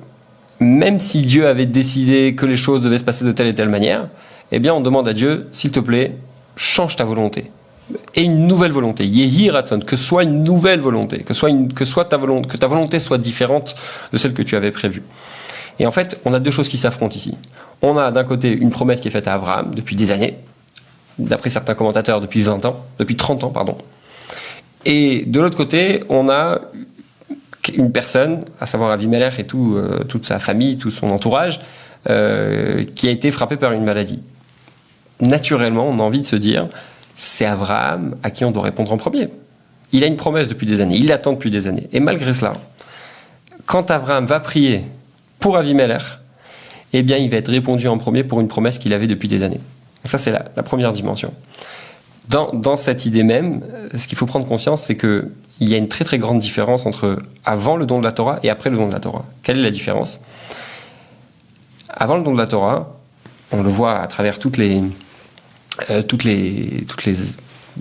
même 0.61 1.01
si 1.01 1.23
Dieu 1.23 1.47
avait 1.47 1.67
décidé 1.67 2.35
que 2.35 2.47
les 2.47 2.57
choses 2.57 2.83
devaient 2.83 2.99
se 2.99 3.05
passer 3.05 3.25
de 3.25 3.33
telle 3.33 3.47
et 3.47 3.55
telle 3.55 3.71
manière, 3.71 4.09
eh 4.53 4.59
bien 4.59 4.75
on 4.75 4.81
demande 4.81 5.09
à 5.09 5.15
Dieu, 5.15 5.49
s'il 5.53 5.73
te 5.73 5.81
plaît, 5.81 6.17
change 6.57 6.97
ta 6.97 7.05
volonté. 7.05 7.51
Et 8.15 8.23
une 8.23 8.47
nouvelle 8.47 8.71
volonté. 8.71 9.05
Yehi 9.05 9.51
Ratzon, 9.51 9.81
que 9.81 9.97
soit 9.97 10.23
une 10.23 10.45
nouvelle 10.45 10.81
volonté, 10.81 11.25
que 11.25 11.35
soit, 11.35 11.51
que 11.75 11.85
soit 11.85 12.05
ta 12.05 12.19
volonté, 12.19 12.49
que 12.49 12.57
ta 12.57 12.69
volonté 12.69 13.01
soit 13.01 13.19
différente 13.19 13.75
de 14.13 14.19
celle 14.19 14.33
que 14.33 14.43
tu 14.43 14.55
avais 14.55 14.71
prévue. 14.71 15.03
Et 15.81 15.87
en 15.87 15.91
fait, 15.91 16.21
on 16.25 16.35
a 16.35 16.41
deux 16.41 16.51
choses 16.51 16.69
qui 16.69 16.77
s'affrontent 16.77 17.17
ici. 17.17 17.37
On 17.83 17.97
a 17.97 18.13
d'un 18.13 18.25
côté 18.25 18.53
une 18.53 18.71
promesse 18.71 19.01
qui 19.01 19.09
est 19.09 19.11
faite 19.11 19.27
à 19.27 19.35
Abraham 19.35 19.75
depuis 19.75 19.97
des 19.97 20.13
années, 20.13 20.37
d'après 21.19 21.51
certains 21.51 21.75
commentateurs 21.75 22.21
depuis 22.21 22.43
20 22.43 22.65
ans, 22.67 22.85
depuis 22.99 23.17
30 23.17 23.45
ans, 23.45 23.51
pardon. 23.51 23.77
Et 24.85 25.25
de 25.27 25.41
l'autre 25.41 25.57
côté, 25.57 26.05
on 26.09 26.29
a 26.29 26.61
une 27.69 27.93
personne, 27.93 28.45
à 28.61 28.67
savoir 28.67 28.91
Avimelech 28.91 29.39
et 29.39 29.45
tout, 29.45 29.75
euh, 29.77 30.05
toute 30.05 30.25
sa 30.25 30.39
famille, 30.39 30.77
tout 30.77 30.91
son 30.91 31.11
entourage, 31.11 31.61
euh, 32.09 32.85
qui 32.95 33.09
a 33.09 33.11
été 33.11 33.31
frappé 33.31 33.57
par 33.57 33.73
une 33.73 33.85
maladie. 33.85 34.21
Naturellement, 35.21 35.87
on 35.89 35.99
a 35.99 36.03
envie 36.03 36.21
de 36.21 36.27
se 36.27 36.37
dire, 36.37 36.69
c'est 37.17 37.45
Abraham 37.45 38.17
à 38.23 38.31
qui 38.31 38.45
on 38.45 38.51
doit 38.51 38.63
répondre 38.63 38.93
en 38.93 38.97
premier. 38.97 39.29
Il 39.93 40.03
a 40.05 40.07
une 40.07 40.17
promesse 40.17 40.49
depuis 40.49 40.67
des 40.67 40.81
années, 40.81 40.97
il 40.97 41.09
l'attend 41.09 41.33
depuis 41.33 41.51
des 41.51 41.67
années. 41.67 41.89
Et 41.93 42.01
malgré 42.01 42.33
cela, 42.33 42.55
quand 43.67 43.91
Abraham 43.91 44.25
va 44.25 44.41
prier 44.41 44.85
pour 45.39 45.57
Avimelech, 45.57 46.03
eh 46.93 47.03
bien, 47.03 47.19
il 47.19 47.31
va 47.31 47.37
être 47.37 47.51
répondu 47.51 47.87
en 47.89 47.99
premier 47.99 48.25
pour 48.25 48.41
une 48.41 48.49
promesse 48.49 48.79
qu'il 48.79 48.93
avait 48.93 49.07
depuis 49.07 49.29
des 49.29 49.43
années. 49.43 49.61
ça, 50.05 50.19
c'est 50.19 50.33
la, 50.33 50.63
première 50.63 50.93
dimension. 50.93 51.33
Dans, 52.29 52.77
cette 52.77 53.07
idée 53.07 53.25
même, 53.25 53.63
ce 53.95 54.07
qu'il 54.07 54.17
faut 54.17 54.27
prendre 54.27 54.47
conscience, 54.47 54.83
c'est 54.83 54.97
qu'il 54.97 55.31
y 55.61 55.75
a 55.75 55.77
une 55.77 55.89
très 55.89 56.05
très 56.05 56.19
grande 56.19 56.39
différence 56.39 56.87
entre 56.87 57.19
avant 57.45 57.77
le 57.77 57.87
don 57.87 57.99
de 57.99 58.05
la 58.05 58.13
Torah 58.13 58.39
et 58.45 58.51
après 58.51 58.71
le 58.71 58.77
don 58.77 58.87
de 58.87 58.93
la 58.93 59.01
Torah. 59.01 59.25
Quelle 59.43 59.59
est 59.59 59.63
la 59.63 59.71
différence? 59.71 60.21
Avant 61.89 62.17
le 62.17 62.23
don 62.23 62.33
de 62.33 62.39
la 62.39 62.47
Torah, 62.47 62.95
on 63.51 63.63
le 63.63 63.69
voit 63.69 63.99
à 63.99 64.07
travers 64.07 64.39
toutes 64.39 64.59
les, 64.59 64.81
euh, 65.91 66.03
toutes 66.03 66.23
les, 66.23 66.85
toutes 66.87 67.05
les, 67.05 67.17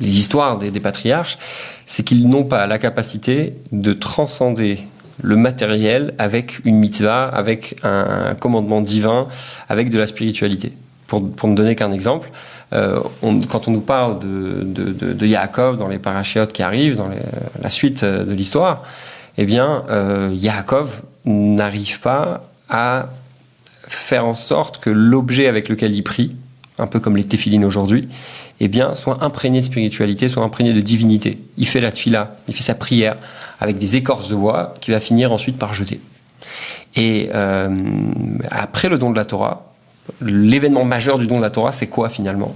histoires 0.01 0.57
des 0.57 0.79
patriarches, 0.79 1.37
c'est 1.85 2.03
qu'ils 2.03 2.27
n'ont 2.29 2.45
pas 2.45 2.65
la 2.67 2.79
capacité 2.79 3.55
de 3.71 3.93
transcender 3.93 4.87
le 5.21 5.35
matériel 5.35 6.13
avec 6.17 6.63
une 6.65 6.77
mitzvah, 6.77 7.27
avec 7.27 7.75
un, 7.83 8.35
commandement 8.35 8.81
divin, 8.81 9.27
avec 9.67 9.89
de 9.89 9.99
la 9.99 10.07
spiritualité. 10.07 10.73
Pour, 11.07 11.29
pour 11.31 11.49
ne 11.49 11.55
donner 11.55 11.75
qu'un 11.75 11.91
exemple, 11.91 12.31
euh, 12.73 12.99
quand 13.49 13.67
on 13.67 13.71
nous 13.71 13.81
parle 13.81 14.19
de, 14.19 14.63
de, 14.63 14.91
de, 14.91 15.13
de 15.13 15.25
Yaakov 15.27 15.77
dans 15.77 15.87
les 15.87 15.99
parachiotes 15.99 16.53
qui 16.53 16.61
arrivent, 16.61 16.95
dans 16.95 17.09
la 17.61 17.69
suite 17.69 18.03
de 18.03 18.33
l'histoire, 18.33 18.83
eh 19.37 19.45
bien, 19.45 19.85
euh, 19.89 20.29
Yaakov 20.33 21.01
n'arrive 21.23 22.01
pas 22.01 22.43
à 22.67 23.07
faire 23.87 24.25
en 24.25 24.33
sorte 24.33 24.79
que 24.79 24.89
l'objet 24.89 25.47
avec 25.47 25.69
lequel 25.69 25.95
il 25.95 26.03
prie, 26.03 26.35
un 26.77 26.87
peu 26.87 26.99
comme 26.99 27.15
les 27.15 27.23
téphilines 27.23 27.63
aujourd'hui, 27.63 28.09
eh 28.59 28.67
bien, 28.67 28.95
soit 28.95 29.23
imprégné 29.23 29.61
de 29.61 29.65
spiritualité, 29.65 30.27
soit 30.27 30.43
imprégné 30.43 30.73
de 30.73 30.81
divinité. 30.81 31.39
Il 31.57 31.67
fait 31.67 31.79
la 31.79 31.91
tfila, 31.91 32.35
il 32.49 32.53
fait 32.53 32.63
sa 32.63 32.75
prière 32.75 33.15
avec 33.61 33.77
des 33.77 33.95
écorces 33.95 34.27
de 34.27 34.35
bois 34.35 34.73
qu'il 34.81 34.93
va 34.93 34.99
finir 34.99 35.31
ensuite 35.31 35.57
par 35.57 35.73
jeter. 35.73 36.01
Et 36.97 37.29
euh, 37.33 37.73
après 38.51 38.89
le 38.89 38.97
don 38.97 39.11
de 39.11 39.15
la 39.15 39.25
Torah, 39.25 39.68
l'événement 40.21 40.85
majeur 40.85 41.17
du 41.19 41.27
don 41.27 41.37
de 41.37 41.41
la 41.41 41.49
Torah, 41.49 41.71
c'est 41.71 41.87
quoi 41.87 42.09
finalement 42.09 42.55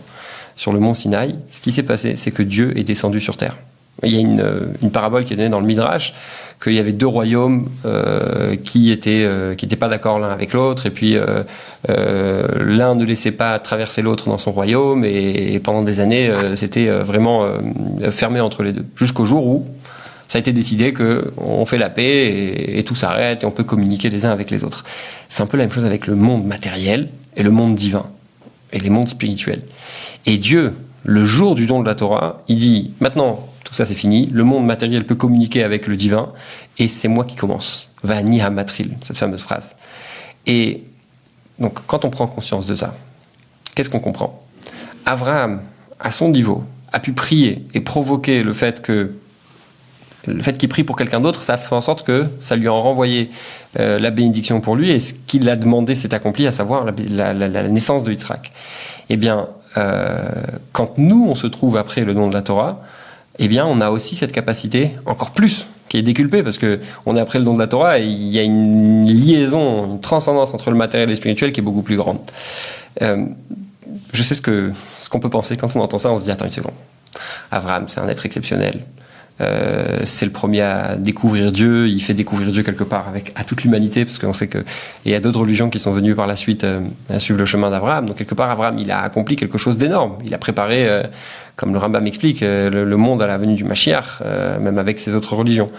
Sur 0.55 0.73
le 0.73 0.79
mont 0.79 0.93
Sinaï, 0.93 1.35
ce 1.49 1.61
qui 1.61 1.71
s'est 1.71 1.83
passé, 1.83 2.15
c'est 2.15 2.31
que 2.31 2.43
Dieu 2.43 2.77
est 2.77 2.83
descendu 2.83 3.21
sur 3.21 3.37
terre. 3.37 3.57
Il 4.01 4.11
y 4.11 4.17
a 4.17 4.19
une, 4.19 4.91
parabole 4.91 5.23
qui 5.23 5.33
est 5.33 5.35
donnée 5.35 5.49
dans 5.49 5.59
le 5.59 5.65
Midrash 5.65 6.13
qu'il 6.61 6.73
y 6.73 6.79
avait 6.79 6.93
deux 6.93 7.07
royaumes 7.07 7.69
euh, 7.85 8.55
qui 8.55 8.91
étaient 8.91 9.23
euh, 9.25 9.49
n'étaient 9.51 9.75
pas 9.75 9.87
d'accord 9.87 10.17
l'un 10.17 10.29
avec 10.29 10.53
l'autre 10.53 10.85
et 10.85 10.89
puis 10.89 11.15
euh, 11.15 11.43
l'un 12.59 12.95
ne 12.95 13.05
laissait 13.05 13.31
pas 13.31 13.59
traverser 13.59 14.01
l'autre 14.01 14.29
dans 14.29 14.37
son 14.37 14.51
royaume 14.51 15.05
et, 15.05 15.59
pendant 15.63 15.83
des 15.83 15.99
années 15.99 16.31
c'était 16.55 16.89
vraiment 16.89 17.47
fermé 18.09 18.39
entre 18.39 18.63
les 18.63 18.73
deux 18.73 18.85
jusqu'au 18.95 19.25
jour 19.25 19.45
où 19.45 19.65
ça 20.33 20.37
a 20.37 20.39
été 20.39 20.51
décidé 20.51 20.93
que 20.93 21.31
on 21.37 21.63
fait 21.63 21.77
la 21.77 21.91
paix 21.91 22.75
et, 22.75 22.83
tout 22.83 22.95
s'arrête 22.95 23.43
et 23.43 23.45
on 23.45 23.51
peut 23.51 23.63
communiquer 23.63 24.09
les 24.09 24.25
uns 24.25 24.31
avec 24.31 24.49
les 24.49 24.63
autres. 24.63 24.83
C'est 25.29 25.43
un 25.43 25.45
peu 25.45 25.57
la 25.57 25.65
même 25.65 25.71
chose 25.71 25.85
avec 25.85 26.07
le 26.07 26.15
monde 26.15 26.47
matériel 26.47 27.09
et 27.35 27.43
le 27.43 27.51
monde 27.51 27.75
divin 27.75 28.07
et 28.71 28.79
les 28.79 28.89
mondes 28.89 29.09
spirituels. 29.09 29.61
Et 30.25 30.39
Dieu, 30.39 30.73
le 31.03 31.23
jour 31.23 31.53
du 31.53 31.67
don 31.67 31.81
de 31.81 31.85
la 31.85 31.93
Torah, 31.93 32.41
il 32.47 32.57
dit 32.57 32.93
maintenant 32.99 33.47
tout 33.63 33.75
ça 33.75 33.85
c'est 33.85 33.93
fini, 33.93 34.27
le 34.33 34.43
monde 34.43 34.65
matériel 34.65 35.05
peut 35.05 35.13
communiquer 35.13 35.61
avec 35.61 35.85
le 35.85 35.95
divin, 35.95 36.33
et 36.79 36.87
c'est 36.87 37.07
moi 37.07 37.25
qui 37.25 37.35
commence. 37.35 37.93
Va 38.01 38.23
matril, 38.49 38.97
cette 39.03 39.19
fameuse 39.19 39.43
phrase. 39.43 39.75
Et 40.47 40.81
donc 41.59 41.77
quand 41.85 42.05
on 42.05 42.09
prend 42.09 42.25
conscience 42.25 42.65
de 42.65 42.73
ça, 42.73 42.95
qu'est-ce 43.75 43.89
qu'on 43.91 43.99
comprend? 43.99 44.43
Abraham, 45.05 45.61
à 45.99 46.09
son 46.09 46.29
niveau, 46.29 46.63
a 46.91 46.99
pu 46.99 47.13
prier 47.13 47.67
et 47.75 47.81
provoquer 47.81 48.41
le 48.41 48.53
fait 48.53 48.81
que 48.81 49.11
le 50.27 50.41
fait 50.41 50.57
qu'il 50.57 50.69
prie 50.69 50.83
pour 50.83 50.95
quelqu'un 50.95 51.19
d'autre, 51.19 51.41
ça 51.41 51.57
fait 51.57 51.75
en 51.75 51.81
sorte 51.81 52.05
que 52.05 52.27
ça 52.39 52.55
lui 52.55 52.67
a 52.67 52.71
renvoyé 52.71 53.29
euh, 53.79 53.99
la 53.99 54.11
bénédiction 54.11 54.61
pour 54.61 54.75
lui 54.75 54.91
et 54.91 54.99
ce 54.99 55.13
qu'il 55.13 55.49
a 55.49 55.55
demandé 55.55 55.95
s'est 55.95 56.13
accompli, 56.13 56.47
à 56.47 56.51
savoir 56.51 56.85
la, 56.85 57.63
naissance 57.67 58.03
de 58.03 58.11
Yitzhak. 58.11 58.51
Eh 59.09 59.17
bien, 59.17 59.47
euh, 59.77 60.29
quand 60.71 60.97
nous 60.97 61.27
on 61.29 61.35
se 61.35 61.47
trouve 61.47 61.77
après 61.77 62.05
le 62.05 62.13
don 62.13 62.29
de 62.29 62.33
la 62.33 62.41
Torah, 62.41 62.81
eh 63.39 63.47
bien, 63.47 63.65
on 63.65 63.81
a 63.81 63.89
aussi 63.89 64.15
cette 64.15 64.31
capacité, 64.31 64.91
encore 65.05 65.31
plus, 65.31 65.67
qui 65.89 65.97
est 65.97 66.03
déculpée 66.03 66.43
parce 66.43 66.57
que 66.57 66.79
on 67.05 67.17
est 67.17 67.19
après 67.19 67.39
le 67.39 67.45
don 67.45 67.55
de 67.55 67.59
la 67.59 67.67
Torah 67.67 67.99
et 67.99 68.05
il 68.05 68.27
y 68.27 68.39
a 68.39 68.43
une 68.43 69.05
liaison, 69.05 69.85
une 69.93 70.01
transcendance 70.01 70.53
entre 70.53 70.69
le 70.69 70.77
matériel 70.77 71.09
et 71.09 71.11
le 71.11 71.15
spirituel 71.15 71.51
qui 71.51 71.59
est 71.59 71.63
beaucoup 71.63 71.81
plus 71.81 71.97
grande. 71.97 72.19
Euh, 73.01 73.25
je 74.13 74.23
sais 74.23 74.35
ce 74.35 74.41
que 74.41 74.71
ce 74.99 75.09
qu'on 75.09 75.19
peut 75.19 75.29
penser 75.29 75.57
quand 75.57 75.75
on 75.75 75.81
entend 75.81 75.97
ça, 75.97 76.11
on 76.11 76.17
se 76.17 76.23
dit 76.23 76.31
attends 76.31 76.45
une 76.45 76.51
seconde. 76.51 76.73
Abraham, 77.51 77.85
c'est 77.87 77.99
un 77.99 78.07
être 78.07 78.25
exceptionnel. 78.25 78.85
Euh, 79.41 80.01
c'est 80.05 80.25
le 80.25 80.31
premier 80.31 80.61
à 80.61 80.95
découvrir 80.95 81.51
Dieu. 81.51 81.87
Il 81.87 82.01
fait 82.01 82.13
découvrir 82.13 82.51
Dieu 82.51 82.63
quelque 82.63 82.83
part 82.83 83.07
avec 83.07 83.31
à 83.35 83.43
toute 83.43 83.63
l'humanité, 83.63 84.05
parce 84.05 84.19
qu'on 84.19 84.33
sait 84.33 84.47
que 84.47 84.59
il 85.05 85.11
y 85.11 85.15
a 85.15 85.19
d'autres 85.19 85.39
religions 85.39 85.69
qui 85.69 85.79
sont 85.79 85.91
venues 85.91 86.15
par 86.15 86.27
la 86.27 86.35
suite 86.35 86.63
euh, 86.63 86.81
à 87.09 87.19
suivre 87.19 87.39
le 87.39 87.45
chemin 87.45 87.69
d'Abraham. 87.69 88.05
Donc 88.05 88.17
quelque 88.17 88.35
part, 88.35 88.49
Abraham, 88.49 88.77
il 88.77 88.91
a 88.91 89.01
accompli 89.01 89.35
quelque 89.35 89.57
chose 89.57 89.77
d'énorme. 89.77 90.17
Il 90.23 90.33
a 90.33 90.37
préparé, 90.37 90.87
euh, 90.87 91.03
comme 91.55 91.73
le 91.73 91.79
Rambam 91.79 92.05
explique, 92.05 92.41
le, 92.41 92.97
monde 92.97 93.21
à 93.21 93.27
la 93.27 93.37
venue 93.37 93.55
du 93.55 93.63
Mashiach, 93.63 94.21
même 94.59 94.77
avec 94.77 94.99
ses 94.99 95.15
autres 95.15 95.35
religions. 95.35 95.69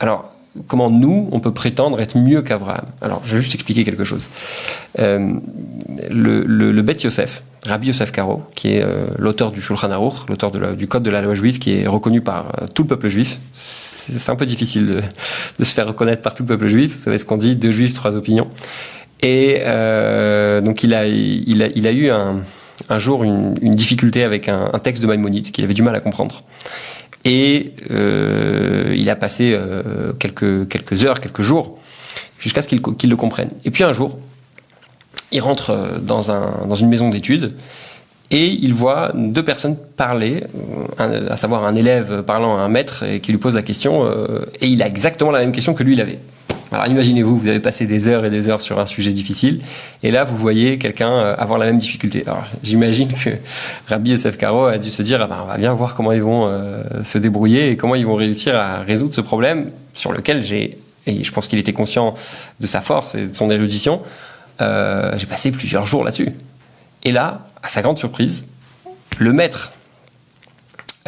alors, 0.00 0.32
comment 0.66 0.90
nous, 0.90 1.28
on 1.32 1.40
peut 1.40 1.52
prétendre 1.52 2.00
être 2.00 2.18
mieux 2.18 2.42
qu'Abraham 2.42 2.86
Alors, 3.00 3.22
je 3.24 3.36
vais 3.36 3.42
juste 3.42 3.54
expliquer 3.54 3.84
quelque 3.84 4.04
chose. 4.04 4.30
le, 4.98 5.40
le, 6.10 6.72
le 6.72 6.82
Beth 6.82 7.02
Yosef, 7.02 7.42
Rabbi 7.66 7.88
Yosef 7.88 8.10
Karo, 8.10 8.42
qui 8.54 8.74
est 8.74 8.82
euh, 8.82 9.08
l'auteur 9.18 9.52
du 9.52 9.60
Shulchan 9.60 9.90
Aruch, 9.90 10.28
l'auteur 10.28 10.50
du 10.50 10.88
code 10.88 11.02
de 11.02 11.10
la 11.10 11.20
loi 11.20 11.34
juive, 11.34 11.58
qui 11.58 11.74
est 11.74 11.86
reconnu 11.86 12.22
par 12.22 12.46
euh, 12.46 12.66
tout 12.72 12.82
le 12.82 12.88
peuple 12.88 13.08
juif. 13.08 13.38
C'est 13.52 14.30
un 14.30 14.36
peu 14.36 14.46
difficile 14.46 14.86
de, 14.86 15.02
de, 15.58 15.64
se 15.64 15.74
faire 15.74 15.86
reconnaître 15.86 16.22
par 16.22 16.34
tout 16.34 16.42
le 16.42 16.48
peuple 16.48 16.68
juif. 16.68 16.96
Vous 16.96 17.02
savez 17.02 17.18
ce 17.18 17.24
qu'on 17.24 17.36
dit, 17.36 17.56
deux 17.56 17.70
juifs, 17.70 17.92
trois 17.92 18.16
opinions. 18.16 18.48
Et 19.22 19.58
euh, 19.60 20.62
donc 20.62 20.82
il 20.82 20.94
a, 20.94 21.06
il 21.06 21.62
a, 21.62 21.66
il 21.74 21.86
a 21.86 21.92
eu 21.92 22.08
un, 22.08 22.40
un 22.88 22.98
jour 22.98 23.24
une, 23.24 23.54
une, 23.60 23.74
difficulté 23.74 24.24
avec 24.24 24.48
un, 24.48 24.70
un 24.72 24.78
texte 24.78 25.02
de 25.02 25.06
Maïmonide 25.06 25.50
qu'il 25.50 25.62
avait 25.62 25.74
du 25.74 25.82
mal 25.82 25.94
à 25.94 26.00
comprendre. 26.00 26.42
Et 27.24 27.72
euh, 27.90 28.94
il 28.96 29.10
a 29.10 29.16
passé 29.16 29.52
euh, 29.54 30.12
quelques, 30.18 30.68
quelques 30.68 31.04
heures, 31.04 31.20
quelques 31.20 31.42
jours, 31.42 31.78
jusqu'à 32.38 32.62
ce 32.62 32.68
qu'il 32.68 33.10
le 33.10 33.16
comprenne. 33.16 33.50
Et 33.64 33.70
puis 33.70 33.84
un 33.84 33.92
jour, 33.92 34.18
il 35.30 35.40
rentre 35.40 35.70
euh, 35.70 35.98
dans, 35.98 36.30
un, 36.30 36.66
dans 36.66 36.74
une 36.74 36.88
maison 36.88 37.10
d'études 37.10 37.54
et 38.30 38.46
il 38.46 38.72
voit 38.72 39.12
deux 39.14 39.42
personnes 39.42 39.76
parler, 39.96 40.44
à 40.98 41.36
savoir 41.36 41.66
un 41.66 41.74
élève 41.74 42.22
parlant 42.22 42.56
à 42.56 42.60
un 42.60 42.68
maître 42.68 43.02
et 43.02 43.18
qui 43.18 43.32
lui 43.32 43.38
pose 43.38 43.56
la 43.56 43.62
question, 43.62 44.08
et 44.60 44.68
il 44.68 44.84
a 44.84 44.86
exactement 44.86 45.32
la 45.32 45.40
même 45.40 45.50
question 45.50 45.74
que 45.74 45.82
lui 45.82 45.94
il 45.94 46.00
avait. 46.00 46.20
Alors 46.72 46.86
imaginez-vous, 46.86 47.36
vous 47.36 47.48
avez 47.48 47.60
passé 47.60 47.86
des 47.86 48.08
heures 48.08 48.24
et 48.24 48.30
des 48.30 48.48
heures 48.48 48.60
sur 48.60 48.78
un 48.78 48.86
sujet 48.86 49.12
difficile, 49.12 49.60
et 50.02 50.10
là 50.10 50.24
vous 50.24 50.36
voyez 50.36 50.78
quelqu'un 50.78 51.12
euh, 51.12 51.34
avoir 51.36 51.58
la 51.58 51.66
même 51.66 51.78
difficulté. 51.78 52.22
Alors 52.26 52.44
j'imagine 52.62 53.08
que 53.08 53.30
Rabbi 53.88 54.12
Yosef 54.12 54.36
Karo 54.38 54.66
a 54.66 54.78
dû 54.78 54.90
se 54.90 55.02
dire, 55.02 55.20
ah 55.20 55.26
ben, 55.26 55.40
on 55.42 55.46
va 55.46 55.56
bien 55.56 55.72
voir 55.72 55.94
comment 55.94 56.12
ils 56.12 56.22
vont 56.22 56.48
se 57.02 57.18
débrouiller 57.18 57.70
et 57.70 57.76
comment 57.76 57.94
ils 57.94 58.06
vont 58.06 58.14
réussir 58.14 58.56
à 58.56 58.80
résoudre 58.80 59.14
ce 59.14 59.20
problème 59.20 59.70
sur 59.94 60.12
lequel 60.12 60.42
j'ai, 60.42 60.78
et 61.06 61.24
je 61.24 61.32
pense 61.32 61.46
qu'il 61.46 61.58
était 61.58 61.72
conscient 61.72 62.14
de 62.60 62.66
sa 62.66 62.80
force 62.80 63.14
et 63.14 63.26
de 63.26 63.34
son 63.34 63.50
érudition, 63.50 64.02
euh, 64.60 65.12
j'ai 65.16 65.26
passé 65.26 65.50
plusieurs 65.52 65.86
jours 65.86 66.04
là-dessus. 66.04 66.32
Et 67.04 67.12
là, 67.12 67.46
à 67.62 67.68
sa 67.68 67.82
grande 67.82 67.98
surprise, 67.98 68.46
le 69.18 69.32
maître 69.32 69.72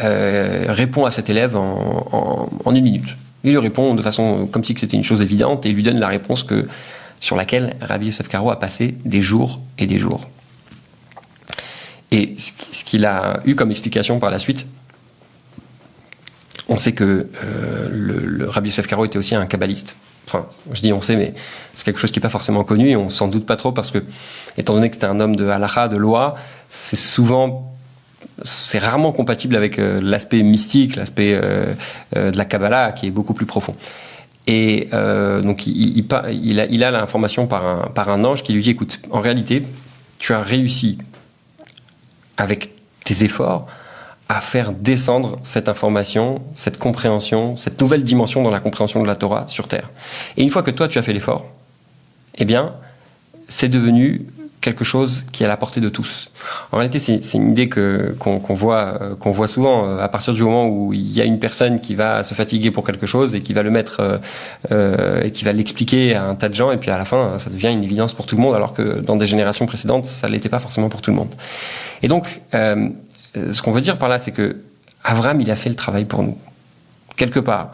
euh, 0.01 0.65
répond 0.69 1.05
à 1.05 1.11
cet 1.11 1.29
élève 1.29 1.55
en, 1.55 2.49
une 2.65 2.81
minute. 2.81 3.15
Il 3.43 3.51
lui 3.51 3.57
répond 3.57 3.93
de 3.93 4.01
façon 4.01 4.47
comme 4.47 4.63
si 4.63 4.73
c'était 4.77 4.95
une 4.95 5.03
chose 5.03 5.21
évidente 5.21 5.65
et 5.65 5.69
il 5.69 5.75
lui 5.75 5.83
donne 5.83 5.99
la 5.99 6.07
réponse 6.07 6.43
que, 6.43 6.67
sur 7.19 7.35
laquelle 7.35 7.75
Rabbi 7.81 8.07
Yosef 8.07 8.27
Karo 8.27 8.51
a 8.51 8.59
passé 8.59 8.95
des 9.05 9.21
jours 9.21 9.59
et 9.77 9.85
des 9.85 9.99
jours. 9.99 10.29
Et 12.11 12.35
ce 12.37 12.83
qu'il 12.83 13.05
a 13.05 13.41
eu 13.45 13.55
comme 13.55 13.71
explication 13.71 14.19
par 14.19 14.29
la 14.29 14.39
suite, 14.39 14.67
on 16.69 16.77
sait 16.77 16.93
que 16.93 17.27
euh, 17.43 18.45
Rabbi 18.47 18.69
Yosef 18.69 18.87
Karo 18.87 19.05
était 19.05 19.17
aussi 19.17 19.35
un 19.35 19.45
kabbaliste. 19.45 19.95
Enfin, 20.27 20.47
je 20.71 20.81
dis 20.81 20.93
on 20.93 21.01
sait, 21.01 21.17
mais 21.17 21.33
c'est 21.73 21.83
quelque 21.83 21.99
chose 21.99 22.11
qui 22.11 22.19
n'est 22.19 22.23
pas 22.23 22.29
forcément 22.29 22.63
connu 22.63 22.89
et 22.89 22.95
on 22.95 23.09
s'en 23.09 23.27
doute 23.27 23.45
pas 23.45 23.57
trop 23.57 23.71
parce 23.71 23.91
que, 23.91 24.03
étant 24.57 24.73
donné 24.73 24.89
que 24.89 24.95
c'était 24.95 25.07
un 25.07 25.19
homme 25.19 25.35
de 25.35 25.47
halacha, 25.47 25.89
de 25.89 25.97
loi, 25.97 26.35
c'est 26.69 26.95
souvent 26.95 27.72
c'est 28.43 28.79
rarement 28.79 29.11
compatible 29.11 29.55
avec 29.55 29.79
euh, 29.79 29.99
l'aspect 30.01 30.43
mystique, 30.43 30.95
l'aspect 30.95 31.33
euh, 31.33 31.73
euh, 32.15 32.31
de 32.31 32.37
la 32.37 32.45
Kabbalah 32.45 32.91
qui 32.91 33.07
est 33.07 33.11
beaucoup 33.11 33.33
plus 33.33 33.45
profond. 33.45 33.73
Et 34.45 34.89
donc 34.91 35.67
il, 35.67 36.05
il, 36.33 36.83
a 36.83 36.91
l'information 36.91 37.47
par 37.47 37.65
un, 37.65 37.77
par 37.95 38.09
un 38.09 38.25
ange 38.25 38.43
qui 38.43 38.51
lui 38.51 38.61
dit 38.61 38.71
écoute, 38.71 38.99
en 39.09 39.21
réalité, 39.21 39.63
tu 40.19 40.33
as 40.33 40.41
réussi 40.41 40.97
avec 42.35 42.71
tes 43.05 43.23
efforts 43.23 43.67
à 44.27 44.41
faire 44.41 44.73
descendre 44.73 45.39
cette 45.43 45.69
information, 45.69 46.41
cette 46.55 46.77
compréhension, 46.77 47.55
cette 47.55 47.79
nouvelle 47.79 48.03
dimension 48.03 48.43
dans 48.43 48.49
la 48.49 48.59
compréhension 48.59 49.01
de 49.01 49.07
la 49.07 49.15
Torah 49.15 49.45
sur 49.47 49.69
Terre. 49.69 49.89
Et 50.35 50.43
une 50.43 50.49
fois 50.49 50.61
que 50.61 50.71
toi 50.71 50.89
tu 50.89 50.99
as 50.99 51.03
fait 51.03 51.13
l'effort, 51.13 51.45
eh 52.35 52.43
bien, 52.43 52.73
c'est 53.47 53.69
devenu 53.69 54.25
quelque 54.63 54.83
chose 54.83 55.25
qui 55.31 55.43
est 55.43 55.45
à 55.45 55.49
la 55.49 55.57
portée 55.57 55.81
de 55.81 55.89
tous. 55.89 56.31
En 56.71 56.77
réalité, 56.77 56.99
c'est 56.99 57.33
une 57.33 57.51
idée 57.51 57.69
que 57.69 58.15
qu'on 58.17 58.39
voit 58.53 58.97
euh, 59.01 59.15
qu'on 59.15 59.31
voit 59.31 59.47
souvent 59.47 59.85
euh, 59.85 59.99
à 59.99 60.07
partir 60.07 60.33
du 60.33 60.41
moment 60.41 60.65
où 60.67 60.93
il 60.93 61.11
y 61.11 61.21
a 61.21 61.25
une 61.25 61.39
personne 61.39 61.79
qui 61.79 61.93
va 61.93 62.23
se 62.23 62.33
fatiguer 62.33 62.71
pour 62.71 62.83
quelque 62.85 63.05
chose 63.05 63.35
et 63.35 63.41
qui 63.41 63.53
va 63.53 63.61
le 63.61 63.69
mettre 63.69 63.99
euh, 63.99 64.17
euh 64.71 65.21
et 65.21 65.31
qui 65.31 65.43
va 65.43 65.51
l'expliquer 65.53 66.15
à 66.15 66.23
un 66.23 66.35
tas 66.35 66.49
de 66.49 66.55
gens 66.55 66.71
et 66.71 66.77
puis 66.77 66.89
à 66.89 66.97
la 66.97 67.05
fin 67.05 67.37
ça 67.37 67.49
devient 67.49 67.71
une 67.71 67.83
évidence 67.83 68.13
pour 68.13 68.25
tout 68.25 68.35
le 68.37 68.41
monde 68.41 68.55
alors 68.55 68.73
que 68.73 68.99
dans 68.99 69.17
des 69.17 69.27
générations 69.27 69.65
précédentes 69.65 70.05
ça 70.05 70.27
l'était 70.27 70.49
pas 70.49 70.59
forcément 70.59 70.89
pour 70.89 71.01
tout 71.01 71.11
le 71.11 71.17
monde. 71.17 71.33
Et 72.01 72.07
donc 72.07 72.41
euh, 73.37 73.51
ce 73.51 73.61
qu'on 73.61 73.71
veut 73.71 73.81
dire 73.81 73.97
par 73.97 74.09
là, 74.09 74.19
c'est 74.19 74.31
que 74.31 74.57
Avram, 75.03 75.41
il 75.41 75.49
a 75.51 75.55
fait 75.55 75.69
le 75.69 75.75
travail 75.75 76.05
pour 76.05 76.23
nous. 76.23 76.37
Quelque 77.15 77.39
part. 77.39 77.71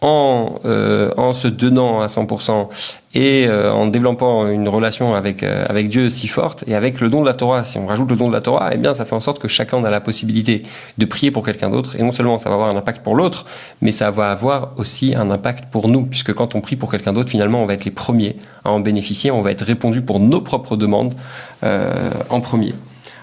En, 0.00 0.60
euh, 0.64 1.10
en 1.16 1.32
se 1.32 1.48
donnant 1.48 2.00
à 2.00 2.06
100% 2.06 2.68
et 3.14 3.48
euh, 3.48 3.72
en 3.72 3.88
développant 3.88 4.46
une 4.46 4.68
relation 4.68 5.16
avec, 5.16 5.42
euh, 5.42 5.64
avec 5.68 5.88
Dieu 5.88 6.08
si 6.08 6.28
forte 6.28 6.62
et 6.68 6.76
avec 6.76 7.00
le 7.00 7.10
don 7.10 7.22
de 7.22 7.26
la 7.26 7.34
Torah, 7.34 7.64
si 7.64 7.78
on 7.78 7.86
rajoute 7.86 8.08
le 8.08 8.14
don 8.14 8.28
de 8.28 8.32
la 8.32 8.40
Torah, 8.40 8.70
eh 8.72 8.76
bien 8.76 8.94
ça 8.94 9.04
fait 9.04 9.16
en 9.16 9.20
sorte 9.20 9.40
que 9.40 9.48
chacun 9.48 9.82
a 9.82 9.90
la 9.90 10.00
possibilité 10.00 10.62
de 10.98 11.04
prier 11.04 11.32
pour 11.32 11.44
quelqu'un 11.44 11.68
d'autre 11.68 11.96
et 11.96 12.02
non 12.04 12.12
seulement 12.12 12.38
ça 12.38 12.48
va 12.48 12.54
avoir 12.54 12.70
un 12.70 12.76
impact 12.78 13.02
pour 13.02 13.16
l'autre, 13.16 13.44
mais 13.82 13.90
ça 13.90 14.12
va 14.12 14.30
avoir 14.30 14.70
aussi 14.76 15.16
un 15.16 15.32
impact 15.32 15.64
pour 15.72 15.88
nous 15.88 16.06
puisque 16.06 16.32
quand 16.32 16.54
on 16.54 16.60
prie 16.60 16.76
pour 16.76 16.92
quelqu'un 16.92 17.12
d'autre, 17.12 17.30
finalement 17.30 17.60
on 17.60 17.66
va 17.66 17.74
être 17.74 17.84
les 17.84 17.90
premiers 17.90 18.36
à 18.64 18.70
en 18.70 18.78
bénéficier, 18.78 19.32
on 19.32 19.42
va 19.42 19.50
être 19.50 19.64
répondu 19.64 20.02
pour 20.02 20.20
nos 20.20 20.40
propres 20.40 20.76
demandes 20.76 21.14
en 21.62 22.40
premier. 22.40 22.72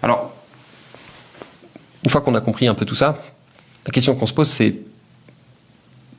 Alors 0.03 0.31
une 2.03 2.09
fois 2.09 2.19
qu'on 2.19 2.35
a 2.35 2.41
compris 2.41 2.67
un 2.67 2.75
peu 2.75 2.85
tout 2.85 2.95
ça, 2.95 3.15
la 3.85 3.91
question 3.91 4.13
qu'on 4.15 4.25
se 4.25 4.33
pose, 4.33 4.49
c'est 4.49 4.75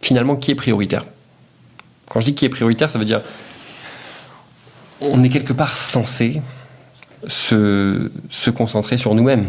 finalement 0.02 0.36
qui 0.36 0.50
est 0.50 0.54
prioritaire 0.56 1.04
Quand 2.08 2.20
je 2.20 2.26
dis 2.26 2.34
qui 2.34 2.44
est 2.44 2.50
prioritaire, 2.50 2.90
ça 2.90 2.98
veut 2.98 3.04
dire 3.04 3.22
on 5.00 5.22
est 5.22 5.28
quelque 5.28 5.52
part 5.52 5.72
censé 5.72 6.40
se, 7.26 8.10
se 8.30 8.50
concentrer 8.50 8.96
sur 8.96 9.14
nous-mêmes. 9.14 9.46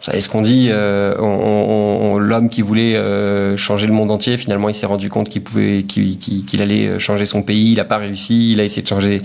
Vous 0.00 0.06
savez 0.06 0.22
ce 0.22 0.30
qu'on 0.30 0.40
dit 0.40 0.68
euh, 0.70 2.18
L'homme 2.18 2.48
qui 2.48 2.62
voulait 2.62 2.96
euh, 2.96 3.54
changer 3.58 3.86
le 3.86 3.92
monde 3.92 4.10
entier, 4.10 4.38
finalement, 4.38 4.70
il 4.70 4.74
s'est 4.74 4.86
rendu 4.86 5.10
compte 5.10 5.28
qu'il 5.28 5.42
pouvait, 5.42 5.82
qu'il 5.82 6.62
allait 6.62 6.98
changer 6.98 7.26
son 7.26 7.42
pays. 7.42 7.72
Il 7.72 7.76
n'a 7.76 7.84
pas 7.84 7.98
réussi. 7.98 8.52
Il 8.52 8.60
a 8.60 8.64
essayé 8.64 8.80
de 8.80 8.88
changer 8.88 9.20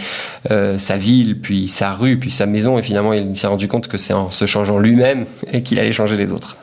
euh, 0.51 0.77
sa 0.77 0.98
ville, 0.98 1.39
puis 1.39 1.70
sa 1.70 1.94
rue, 1.94 2.18
puis 2.18 2.30
sa 2.30 2.46
maison, 2.46 2.77
et 2.77 2.82
finalement, 2.82 3.13
il 3.13 3.38
s'est 3.38 3.48
rendu 3.48 3.70
compte 3.70 3.88
que 3.88 3.98
c'est 3.98 4.13
en 4.13 4.32
se 4.32 4.46
changeant 4.46 4.77
lui-même 4.77 5.25
qu'il 5.63 5.80
allait 5.80 5.94
changer 5.94 6.18
les 6.18 6.34
autres. 6.34 6.58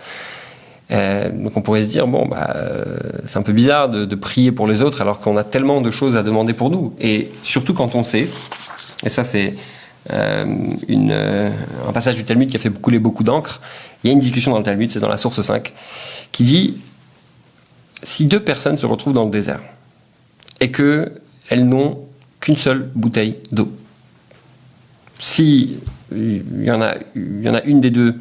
Donc, 0.92 1.56
on 1.56 1.62
pourrait 1.62 1.84
se 1.84 1.88
dire 1.88 2.06
bon, 2.06 2.26
bah, 2.26 2.54
c'est 3.24 3.38
un 3.38 3.42
peu 3.42 3.52
bizarre 3.52 3.88
de, 3.88 4.14
prier 4.14 4.52
pour 4.52 4.66
les 4.66 4.82
autres 4.82 5.00
alors 5.00 5.20
qu'on 5.20 5.36
a 5.36 5.44
tellement 5.44 5.80
de 5.80 5.90
choses 5.90 6.16
à 6.16 6.22
demander 6.22 6.52
pour 6.52 6.70
nous. 6.70 6.94
Et 7.00 7.30
surtout 7.42 7.72
quand 7.72 7.94
on 7.94 8.04
sait, 8.04 8.28
et 9.04 9.08
ça, 9.08 9.24
c'est 9.24 9.52
euh, 10.12 10.44
euh, 10.90 11.50
un 11.86 11.92
passage 11.92 12.16
du 12.16 12.24
Talmud 12.24 12.48
qui 12.48 12.56
a 12.56 12.60
fait 12.60 12.70
couler 12.70 12.98
beaucoup 12.98 13.22
d'encre. 13.22 13.60
Il 14.02 14.08
y 14.08 14.10
a 14.10 14.12
une 14.12 14.20
discussion 14.20 14.50
dans 14.50 14.58
le 14.58 14.64
Talmud, 14.64 14.90
c'est 14.90 15.00
dans 15.00 15.08
la 15.08 15.16
source 15.16 15.40
5, 15.40 15.72
qui 16.32 16.42
dit 16.42 16.78
si 18.02 18.26
deux 18.26 18.42
personnes 18.42 18.76
se 18.76 18.86
retrouvent 18.86 19.12
dans 19.12 19.24
le 19.24 19.30
désert 19.30 19.60
et 20.60 20.70
que 20.70 21.20
elles 21.48 21.68
n'ont 21.68 22.00
qu'une 22.40 22.56
seule 22.56 22.90
bouteille 22.94 23.36
d'eau, 23.52 23.72
si 25.18 25.76
il 26.10 26.64
y 26.64 26.70
en 26.70 26.82
a, 26.82 26.94
y 27.14 27.48
en 27.48 27.54
a 27.54 27.62
une 27.62 27.80
des 27.80 27.90
deux 27.90 28.16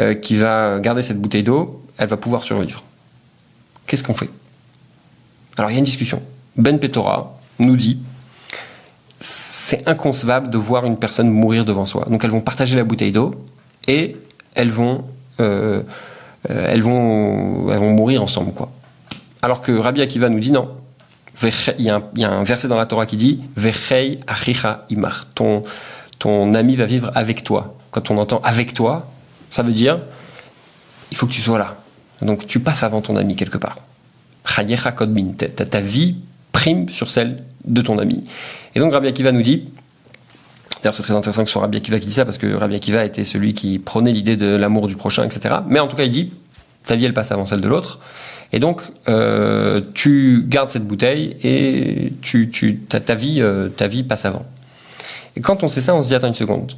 euh, 0.00 0.14
qui 0.14 0.36
va 0.36 0.80
garder 0.80 1.02
cette 1.02 1.20
bouteille 1.20 1.44
d'eau, 1.44 1.82
elle 1.98 2.08
va 2.08 2.16
pouvoir 2.16 2.44
survivre. 2.44 2.82
Qu'est-ce 3.86 4.04
qu'on 4.04 4.14
fait? 4.14 4.30
Alors 5.56 5.70
il 5.70 5.74
y 5.74 5.76
a 5.76 5.78
une 5.78 5.84
discussion. 5.84 6.22
Ben 6.56 6.78
Petora 6.78 7.38
nous 7.58 7.76
dit 7.76 7.98
c'est 9.18 9.88
inconcevable 9.88 10.50
de 10.50 10.58
voir 10.58 10.84
une 10.84 10.98
personne 10.98 11.30
mourir 11.30 11.64
devant 11.64 11.86
soi. 11.86 12.06
Donc 12.10 12.24
elles 12.24 12.30
vont 12.30 12.40
partager 12.40 12.76
la 12.76 12.84
bouteille 12.84 13.12
d'eau 13.12 13.34
et 13.88 14.16
elles 14.54 14.70
vont 14.70 15.04
euh, 15.40 15.82
elles 16.48 16.82
vont, 16.82 17.70
elles 17.72 17.78
vont 17.78 17.92
mourir 17.92 18.22
ensemble, 18.22 18.52
quoi. 18.52 18.70
Alors 19.42 19.60
que 19.62 19.72
Rabbi 19.72 20.02
Akiva 20.02 20.28
nous 20.28 20.40
dit 20.40 20.52
non. 20.52 20.70
Il 21.42 21.84
y, 21.84 21.90
a 21.90 22.00
un, 22.30 22.42
verset 22.44 22.66
dans 22.66 22.78
la 22.78 22.86
Torah 22.86 23.04
qui 23.04 23.16
dit 23.16 23.42
Vechei 23.56 24.20
achicha 24.26 24.86
imar. 24.88 25.26
Ton, 25.34 25.62
ton 26.18 26.54
ami 26.54 26.76
va 26.76 26.86
vivre 26.86 27.10
avec 27.14 27.42
toi. 27.42 27.74
Quand 27.90 28.10
on 28.10 28.16
entend 28.16 28.40
avec 28.42 28.72
toi, 28.72 29.06
ça 29.50 29.62
veut 29.62 29.72
dire 29.72 30.00
il 31.10 31.16
faut 31.16 31.26
que 31.26 31.32
tu 31.32 31.42
sois 31.42 31.58
là. 31.58 31.76
Donc 32.22 32.46
tu 32.46 32.60
passes 32.60 32.82
avant 32.82 33.00
ton 33.00 33.16
ami 33.16 33.36
quelque 33.36 33.58
part. 33.58 33.78
Ta 34.44 35.80
vie 35.80 36.16
prime 36.52 36.88
sur 36.88 37.10
celle 37.10 37.42
de 37.64 37.80
ton 37.82 37.98
ami. 37.98 38.24
Et 38.74 38.80
donc 38.80 38.92
Rabbi 38.92 39.08
Akiva 39.08 39.32
nous 39.32 39.42
dit 39.42 39.68
D'ailleurs, 40.82 40.94
c'est 40.94 41.02
très 41.02 41.14
intéressant 41.14 41.42
que 41.42 41.48
ce 41.48 41.52
soit 41.52 41.62
Rabbi 41.62 41.78
Akiva 41.78 41.98
qui 41.98 42.06
dit 42.06 42.12
ça, 42.12 42.24
parce 42.24 42.38
que 42.38 42.54
Rabbi 42.54 42.76
Akiva 42.76 43.04
était 43.04 43.24
celui 43.24 43.54
qui 43.54 43.78
prenait 43.78 44.12
l'idée 44.12 44.36
de 44.36 44.46
l'amour 44.46 44.88
du 44.88 44.96
prochain, 44.96 45.24
etc. 45.24 45.56
Mais 45.68 45.80
en 45.80 45.88
tout 45.88 45.96
cas, 45.96 46.04
il 46.04 46.10
dit, 46.10 46.32
ta 46.84 46.96
vie, 46.96 47.06
elle 47.06 47.14
passe 47.14 47.32
avant 47.32 47.46
celle 47.46 47.60
de 47.60 47.68
l'autre. 47.68 47.98
Et 48.52 48.60
donc, 48.60 48.82
euh, 49.08 49.80
tu 49.94 50.44
gardes 50.46 50.70
cette 50.70 50.86
bouteille 50.86 51.36
et 51.42 52.12
tu, 52.22 52.80
ta 52.88 53.14
vie, 53.14 53.40
euh, 53.40 53.68
ta 53.68 53.88
vie 53.88 54.04
passe 54.04 54.24
avant. 54.24 54.44
Et 55.34 55.40
quand 55.40 55.62
on 55.62 55.68
sait 55.68 55.80
ça, 55.80 55.94
on 55.94 56.02
se 56.02 56.08
dit 56.08 56.14
attends 56.14 56.28
une 56.28 56.34
seconde. 56.34 56.72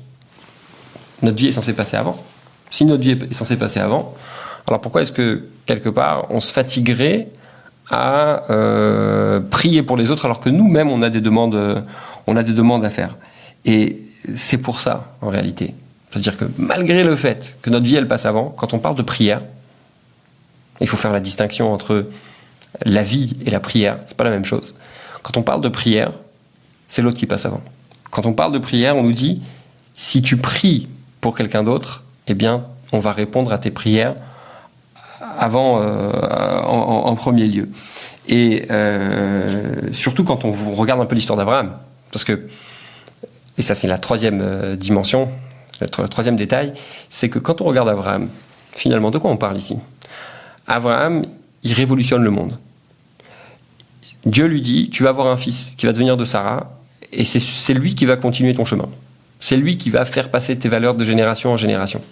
Notre 1.22 1.36
vie 1.36 1.48
est 1.48 1.52
censée 1.52 1.74
passer 1.74 1.96
avant. 1.96 2.22
Si 2.70 2.84
notre 2.84 3.02
vie 3.02 3.10
est 3.10 3.34
censée 3.34 3.56
passer 3.56 3.80
avant, 3.80 4.14
alors 4.72 4.80
pourquoi 4.80 5.02
est-ce 5.02 5.12
que 5.12 5.44
quelque 5.66 5.88
part 5.88 6.26
on 6.30 6.40
se 6.40 6.52
fatiguerait 6.52 7.28
à 7.90 8.50
euh, 8.50 9.40
prier 9.40 9.82
pour 9.82 9.96
les 9.96 10.10
autres 10.10 10.24
alors 10.24 10.40
que 10.40 10.50
nous-mêmes 10.50 10.90
on 10.90 11.02
a 11.02 11.10
des 11.10 11.20
demandes, 11.20 11.84
on 12.26 12.36
a 12.36 12.42
des 12.42 12.52
demandes 12.52 12.84
à 12.84 12.90
faire? 12.90 13.16
Et 13.64 14.02
c'est 14.36 14.58
pour 14.58 14.80
ça 14.80 15.14
en 15.20 15.28
réalité. 15.28 15.74
C'est-à-dire 16.10 16.36
que 16.36 16.46
malgré 16.58 17.04
le 17.04 17.16
fait 17.16 17.56
que 17.62 17.70
notre 17.70 17.86
vie 17.86 17.96
elle 17.96 18.08
passe 18.08 18.26
avant, 18.26 18.50
quand 18.50 18.74
on 18.74 18.78
parle 18.78 18.96
de 18.96 19.02
prière, 19.02 19.42
il 20.80 20.86
faut 20.86 20.96
faire 20.96 21.12
la 21.12 21.20
distinction 21.20 21.72
entre 21.72 22.06
la 22.84 23.02
vie 23.02 23.36
et 23.44 23.50
la 23.50 23.60
prière. 23.60 23.98
C'est 24.06 24.16
pas 24.16 24.24
la 24.24 24.30
même 24.30 24.44
chose. 24.44 24.74
Quand 25.22 25.36
on 25.36 25.42
parle 25.42 25.60
de 25.60 25.68
prière, 25.68 26.12
c'est 26.88 27.02
l'autre 27.02 27.18
qui 27.18 27.26
passe 27.26 27.46
avant. 27.46 27.62
Quand 28.10 28.26
on 28.26 28.32
parle 28.32 28.52
de 28.52 28.58
prière, 28.58 28.96
on 28.96 29.02
nous 29.02 29.12
dit 29.12 29.42
si 29.94 30.22
tu 30.22 30.36
pries 30.36 30.88
pour 31.20 31.36
quelqu'un 31.36 31.64
d'autre, 31.64 32.04
eh 32.28 32.34
bien, 32.34 32.64
on 32.92 32.98
va 32.98 33.12
répondre 33.12 33.52
à 33.52 33.58
tes 33.58 33.70
prières 33.70 34.14
avant, 35.20 35.80
euh, 35.80 36.12
en, 36.62 37.14
premier 37.16 37.46
lieu. 37.46 37.68
Et 38.28 38.66
euh, 38.70 39.92
surtout 39.92 40.24
quand 40.24 40.44
on 40.44 40.52
regarde 40.74 41.00
un 41.00 41.06
peu 41.06 41.14
l'histoire 41.14 41.36
d'Abraham, 41.36 41.72
parce 42.12 42.24
que 42.24 42.46
et 43.56 43.62
ça 43.62 43.74
c'est 43.74 43.88
la 43.88 43.98
troisième 43.98 44.40
euh, 44.42 44.76
dimension, 44.76 45.28
le 45.80 45.88
troisième 46.08 46.36
détail, 46.36 46.72
c'est 47.10 47.28
que 47.28 47.38
quand 47.38 47.60
on 47.60 47.64
regarde 47.64 47.88
Abraham, 47.88 48.28
finalement, 48.72 49.10
de 49.10 49.18
quoi 49.18 49.30
on 49.30 49.36
parle 49.36 49.56
ici? 49.56 49.76
Abraham, 50.66 51.24
il 51.62 51.72
révolutionne 51.72 52.22
le 52.22 52.30
monde. 52.30 52.58
Dieu 54.24 54.46
lui 54.46 54.60
dit, 54.60 54.90
tu 54.90 55.04
vas 55.04 55.10
avoir 55.10 55.28
un 55.28 55.36
fils 55.36 55.72
qui 55.76 55.86
va 55.86 55.92
devenir 55.92 56.16
de 56.16 56.24
Sarah, 56.24 56.78
et 57.12 57.24
c'est 57.24 57.74
lui 57.74 57.94
qui 57.94 58.04
va 58.04 58.16
continuer 58.16 58.54
ton 58.54 58.64
chemin. 58.64 58.88
C'est 59.40 59.56
lui 59.56 59.78
qui 59.78 59.88
va 59.88 60.04
faire 60.04 60.30
passer 60.30 60.56
tes 60.58 60.68
valeurs 60.68 60.96
de 60.96 61.04
génération 61.04 61.52
en 61.52 61.56
génération. 61.56 62.02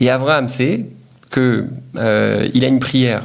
Et 0.00 0.08
Abraham 0.08 0.48
sait 0.48 0.86
que 1.32 1.66
euh, 1.96 2.48
a 2.54 2.66
une 2.66 2.78
prière 2.78 3.24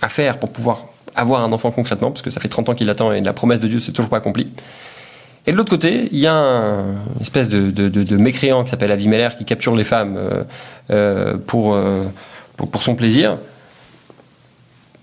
à 0.00 0.08
faire 0.08 0.40
pour 0.40 0.50
pouvoir 0.50 0.86
avoir 1.14 1.44
un 1.44 1.52
enfant 1.52 1.70
concrètement, 1.70 2.10
parce 2.10 2.22
que 2.22 2.30
ça 2.30 2.40
fait 2.40 2.48
30 2.48 2.70
ans 2.70 2.74
qu'il 2.74 2.90
attend 2.90 3.12
et 3.12 3.20
la 3.20 3.34
promesse 3.34 3.60
de 3.60 3.68
Dieu 3.68 3.78
s'est 3.78 3.92
toujours 3.92 4.08
pas 4.10 4.16
accomplie. 4.16 4.52
Et 5.46 5.52
de 5.52 5.56
l'autre 5.56 5.70
côté, 5.70 6.08
il 6.10 6.18
y 6.18 6.26
a 6.26 6.32
une 6.32 7.20
espèce 7.20 7.48
de, 7.48 8.16
mécréant 8.16 8.64
qui 8.64 8.70
s'appelle 8.70 8.90
Avimeller 8.90 9.28
qui 9.36 9.44
capture 9.44 9.76
les 9.76 9.84
femmes 9.84 10.16
euh, 10.16 10.44
euh, 10.90 11.36
pour 11.46 11.76
pour, 12.56 12.82
son 12.82 12.94
plaisir, 12.94 13.38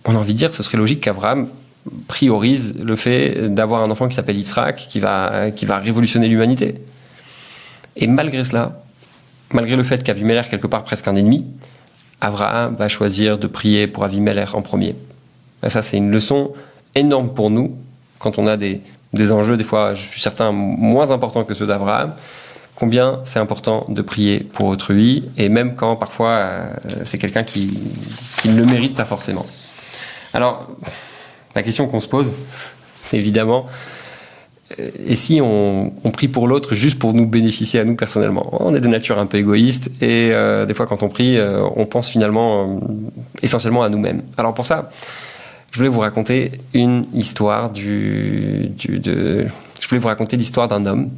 on 0.06 0.16
a 0.16 0.18
envie 0.18 0.34
de 0.34 0.38
dire 0.38 0.50
que 0.50 0.56
ce 0.56 0.64
serait 0.64 0.78
logique 0.78 1.02
qu'Abraham 1.02 1.50
priorise 2.08 2.76
le 2.82 2.96
fait 2.96 3.54
d'avoir 3.54 3.84
un 3.84 3.92
enfant 3.92 4.08
qui 4.08 4.16
s'appelle 4.16 4.38
Yitzhak, 4.38 4.76
qui 4.78 5.00
va, 5.00 5.52
qui 5.52 5.66
va 5.66 5.78
révolutionner 5.78 6.30
l'humanité. 6.30 6.76
Et 7.98 8.08
malgré 8.08 8.44
cela, 8.46 8.82
malgré 9.52 9.76
le 9.76 9.84
fait 9.84 10.02
qu'Avimelech 10.04 10.50
quelque 10.50 10.68
part 10.68 10.84
presque 10.84 11.08
un 11.08 11.16
ennemi, 11.16 11.46
Abraham 12.22 12.76
va 12.76 12.88
choisir 12.88 13.38
de 13.38 13.48
prier 13.48 13.88
pour 13.88 14.04
Avimelech 14.04 14.54
en 14.54 14.62
premier. 14.62 14.96
Ça, 15.68 15.82
c'est 15.82 15.98
une 15.98 16.12
leçon 16.12 16.54
énorme 16.96 17.34
pour 17.34 17.50
nous 17.50 17.76
quand 18.18 18.38
on 18.38 18.48
a 18.48 18.58
des, 18.58 18.82
des 19.14 19.32
enjeux, 19.32 19.58
des 19.58 19.64
fois, 19.64 19.94
je 19.94 20.02
suis 20.02 20.22
certain, 20.22 20.52
moins 20.52 21.12
importants 21.12 21.44
que 21.44 21.54
ceux 21.54 21.66
d'Abraham, 21.66 22.14
combien 22.76 23.20
c'est 23.24 23.40
important 23.40 23.86
de 23.90 24.02
prier 24.02 24.40
pour 24.40 24.68
autrui, 24.68 25.30
et 25.38 25.50
même 25.50 25.76
quand 25.76 25.96
parfois 25.96 26.32
euh, 26.32 26.74
c'est 27.04 27.18
quelqu'un 27.18 27.44
qui, 27.44 27.78
qui, 28.42 28.50
ne 28.50 28.58
le 28.58 28.66
mérite 28.66 28.96
pas 28.96 29.06
forcément. 29.06 29.46
Alors, 30.34 30.68
la 31.56 31.64
question 31.64 31.88
qu'on 31.88 32.00
se 32.00 32.08
pose, 32.08 32.34
c'est 33.02 33.18
évidemment, 33.18 33.66
et 34.78 35.16
si 35.16 35.42
on, 35.42 35.92
prie 36.14 36.28
pour 36.28 36.48
l'autre 36.48 36.76
juste 36.76 37.00
pour 37.00 37.14
nous 37.14 37.26
bénéficier 37.26 37.80
à 37.80 37.86
nous 37.86 37.96
personnellement 37.96 38.64
On 38.64 38.76
est 38.76 38.82
de 38.82 38.88
nature 38.88 39.18
un 39.18 39.26
peu 39.26 39.38
égoïste, 39.38 39.90
et 40.02 40.30
euh, 40.32 40.66
des 40.66 40.74
fois 40.74 40.86
quand 40.86 41.02
on 41.04 41.10
prie, 41.10 41.38
on 41.76 41.86
pense 41.86 42.10
finalement 42.10 42.80
essentiellement 43.42 43.84
à 43.84 43.90
nous-mêmes. 43.90 44.22
Alors 44.38 44.54
pour 44.54 44.66
ça, 44.66 44.92
je 45.72 45.78
voulais 45.78 45.90
vous 45.90 46.00
raconter 46.02 46.52
une 46.74 47.06
histoire 47.14 47.72
je 47.74 48.68
voulais 49.88 50.02
vous 50.02 50.08
raconter 50.08 50.38
l'histoire 50.38 50.68
d'un 50.68 50.86
homme 50.86 51.10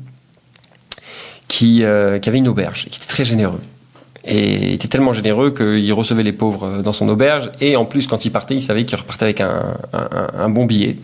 euh, 1.63 2.19
qui, 2.19 2.29
avait 2.29 2.37
une 2.37 2.47
auberge, 2.47 2.85
qui 2.85 2.97
était 2.97 3.07
très 3.07 3.25
généreux. 3.25 3.61
Et 4.23 4.67
il 4.67 4.73
était 4.73 4.87
tellement 4.87 5.13
généreux 5.13 5.51
qu'il 5.51 5.91
recevait 5.93 6.23
les 6.23 6.33
pauvres 6.33 6.65
euh, 6.65 6.81
dans 6.81 6.93
son 6.93 7.09
auberge. 7.09 7.51
Et 7.59 7.75
en 7.75 7.85
plus, 7.85 8.07
quand 8.07 8.25
il 8.25 8.31
partait, 8.31 8.55
il 8.55 8.61
savait 8.61 8.85
qu'il 8.85 8.97
repartait 8.97 9.25
avec 9.25 9.41
un, 9.41 10.49
bon 10.49 10.65
billet 10.65 10.97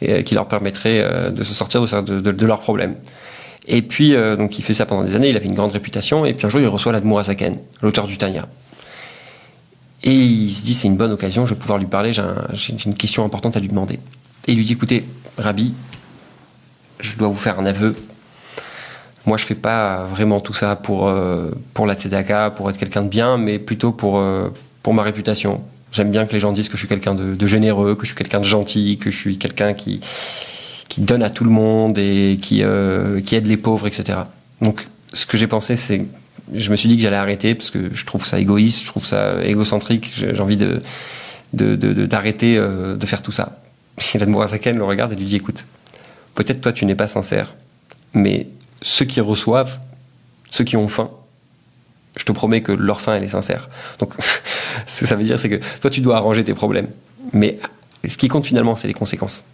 et, 0.00 0.12
euh, 0.12 0.22
qui 0.22 0.34
leur 0.34 0.48
permettrait 0.48 1.30
de 1.30 1.44
se 1.44 1.54
sortir 1.54 1.80
de, 1.82 2.46
leurs 2.46 2.60
problèmes. 2.60 2.96
Et 3.68 3.82
puis, 3.82 4.14
donc, 4.36 4.58
il 4.58 4.62
fait 4.62 4.74
ça 4.74 4.86
pendant 4.86 5.04
des 5.04 5.14
années. 5.14 5.28
Il 5.28 5.36
avait 5.36 5.46
une 5.46 5.54
grande 5.54 5.72
réputation. 5.72 6.26
Et 6.26 6.34
puis 6.34 6.46
un 6.46 6.48
jour, 6.48 6.60
il 6.60 6.66
reçoit 6.66 6.90
l'Admourazaken, 6.90 7.56
l'auteur 7.80 8.08
du 8.08 8.18
Tanya. 8.18 8.48
Et 10.04 10.12
il 10.12 10.52
se 10.52 10.64
dit, 10.64 10.74
c'est 10.74 10.88
une 10.88 10.96
bonne 10.96 11.12
occasion, 11.12 11.46
je 11.46 11.54
vais 11.54 11.60
pouvoir 11.60 11.78
lui 11.78 11.86
parler. 11.86 12.12
J'ai 12.12 12.74
une 12.84 12.94
question 12.94 13.24
importante 13.24 13.56
à 13.56 13.60
lui 13.60 13.68
demander. 13.68 14.00
Et 14.48 14.52
il 14.52 14.56
lui 14.56 14.64
dit, 14.64 14.72
écoutez, 14.72 15.04
Rabbi, 15.38 15.74
je 16.98 17.16
dois 17.16 17.28
vous 17.28 17.36
faire 17.36 17.60
un 17.60 17.66
aveu 17.66 17.94
moi, 19.26 19.36
je 19.36 19.44
fais 19.44 19.54
pas 19.54 20.04
vraiment 20.04 20.40
tout 20.40 20.52
ça 20.52 20.74
pour 20.74 21.08
euh, 21.08 21.50
pour 21.74 21.86
la 21.86 21.94
tzedaka, 21.94 22.50
pour 22.50 22.68
être 22.70 22.78
quelqu'un 22.78 23.02
de 23.02 23.08
bien, 23.08 23.36
mais 23.36 23.58
plutôt 23.58 23.92
pour 23.92 24.18
euh, 24.18 24.48
pour 24.82 24.94
ma 24.94 25.02
réputation. 25.02 25.62
J'aime 25.92 26.10
bien 26.10 26.26
que 26.26 26.32
les 26.32 26.40
gens 26.40 26.52
disent 26.52 26.68
que 26.68 26.74
je 26.74 26.78
suis 26.78 26.88
quelqu'un 26.88 27.14
de, 27.14 27.46
généreux, 27.46 27.94
que 27.94 28.02
je 28.02 28.06
suis 28.08 28.16
quelqu'un 28.16 28.40
de 28.40 28.44
gentil, 28.44 28.98
que 28.98 29.10
je 29.10 29.16
suis 29.16 29.38
quelqu'un 29.38 29.74
qui 29.74 30.00
qui 30.88 31.02
donne 31.02 31.22
à 31.22 31.30
tout 31.30 31.44
le 31.44 31.50
monde 31.50 31.98
et 31.98 32.38
qui 32.40 32.62
euh, 32.64 33.20
qui 33.20 33.36
aide 33.36 33.46
les 33.46 33.56
pauvres, 33.56 33.86
etc. 33.86 34.18
Donc, 34.60 34.88
ce 35.12 35.26
que 35.26 35.36
j'ai 35.36 35.46
pensé, 35.46 35.76
c'est 35.76 36.06
je 36.52 36.70
me 36.70 36.76
suis 36.76 36.88
dit 36.88 36.96
que 36.96 37.02
j'allais 37.02 37.16
arrêter 37.16 37.54
parce 37.54 37.70
que 37.70 37.90
je 37.94 38.04
trouve 38.04 38.26
ça 38.26 38.40
égoïste, 38.40 38.82
je 38.82 38.86
trouve 38.86 39.06
ça 39.06 39.44
égocentrique. 39.44 40.12
J'ai 40.16 40.40
envie 40.40 40.56
de 40.56 40.80
d'arrêter 41.52 42.56
de, 42.56 42.62
de, 42.62 42.96
de, 42.96 43.06
faire 43.06 43.22
tout 43.22 43.30
ça. 43.30 43.60
Et 44.14 44.18
l'Admorazaken 44.18 44.78
le 44.78 44.84
regarde 44.84 45.12
et 45.12 45.16
lui 45.16 45.26
dit 45.26 45.36
écoute, 45.36 45.66
peut-être 46.34 46.60
toi 46.60 46.72
tu 46.72 46.86
n'es 46.86 46.94
pas 46.94 47.08
sincère, 47.08 47.54
mais 48.14 48.48
ceux 48.82 49.04
qui 49.04 49.20
reçoivent, 49.20 49.78
ceux 50.50 50.64
qui 50.64 50.76
ont 50.76 50.88
faim, 50.88 51.10
je 52.18 52.24
te 52.24 52.32
promets 52.32 52.62
que 52.62 52.72
leur 52.72 53.00
faim, 53.00 53.14
elle 53.16 53.24
est 53.24 53.28
sincère. 53.28 53.68
Donc, 53.98 54.12
ce 54.86 55.00
que 55.00 55.06
ça 55.06 55.16
veut 55.16 55.22
dire, 55.22 55.38
c'est 55.38 55.48
que 55.48 55.60
toi, 55.80 55.90
tu 55.90 56.00
dois 56.00 56.16
arranger 56.16 56.44
tes 56.44 56.54
problèmes. 56.54 56.88
Mais 57.32 57.58
ce 58.06 58.16
qui 58.16 58.28
compte 58.28 58.46
finalement, 58.46 58.76
c'est 58.76 58.88
les 58.88 58.94
conséquences. 58.94 59.44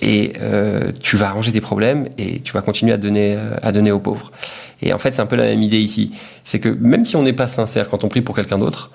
Et 0.00 0.32
euh, 0.40 0.90
tu 1.00 1.16
vas 1.16 1.28
arranger 1.28 1.52
tes 1.52 1.60
problèmes 1.60 2.08
et 2.18 2.40
tu 2.40 2.52
vas 2.52 2.62
continuer 2.62 2.92
à 2.92 2.96
donner, 2.96 3.36
euh, 3.36 3.56
à 3.62 3.70
donner 3.70 3.92
aux 3.92 4.00
pauvres. 4.00 4.32
Et 4.80 4.92
en 4.92 4.98
fait, 4.98 5.14
c'est 5.14 5.22
un 5.22 5.26
peu 5.26 5.36
la 5.36 5.44
même 5.44 5.62
idée 5.62 5.78
ici. 5.78 6.12
C'est 6.44 6.58
que 6.58 6.68
même 6.68 7.06
si 7.06 7.14
on 7.14 7.22
n'est 7.22 7.32
pas 7.32 7.46
sincère 7.46 7.88
quand 7.88 8.02
on 8.02 8.08
prie 8.08 8.22
pour 8.22 8.34
quelqu'un 8.34 8.58
d'autre, 8.58 8.90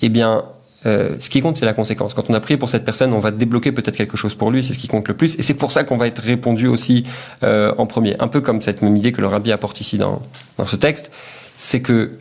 eh 0.00 0.08
bien, 0.08 0.44
euh, 0.86 1.16
ce 1.20 1.30
qui 1.30 1.40
compte, 1.40 1.56
c'est 1.56 1.66
la 1.66 1.74
conséquence. 1.74 2.14
Quand 2.14 2.30
on 2.30 2.34
a 2.34 2.40
prié 2.40 2.56
pour 2.56 2.68
cette 2.70 2.84
personne, 2.84 3.12
on 3.12 3.18
va 3.18 3.30
débloquer 3.30 3.72
peut-être 3.72 3.96
quelque 3.96 4.16
chose 4.16 4.34
pour 4.34 4.50
lui, 4.50 4.64
c'est 4.64 4.72
ce 4.72 4.78
qui 4.78 4.88
compte 4.88 5.08
le 5.08 5.14
plus. 5.14 5.38
Et 5.38 5.42
c'est 5.42 5.54
pour 5.54 5.72
ça 5.72 5.84
qu'on 5.84 5.96
va 5.96 6.06
être 6.06 6.22
répondu 6.22 6.66
aussi 6.66 7.04
euh, 7.42 7.74
en 7.78 7.86
premier. 7.86 8.16
Un 8.20 8.28
peu 8.28 8.40
comme 8.40 8.62
cette 8.62 8.82
même 8.82 8.96
idée 8.96 9.12
que 9.12 9.20
le 9.20 9.26
rabbi 9.26 9.52
apporte 9.52 9.80
ici 9.80 9.98
dans, 9.98 10.22
dans 10.56 10.66
ce 10.66 10.76
texte, 10.76 11.10
c'est 11.56 11.80
que 11.80 12.12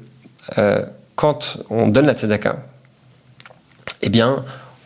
euh, 0.57 0.85
quand 1.15 1.57
on 1.69 1.87
donne 1.87 2.05
la 2.05 2.13
tzedaka, 2.13 2.65
eh 4.01 4.09
bien, 4.09 4.43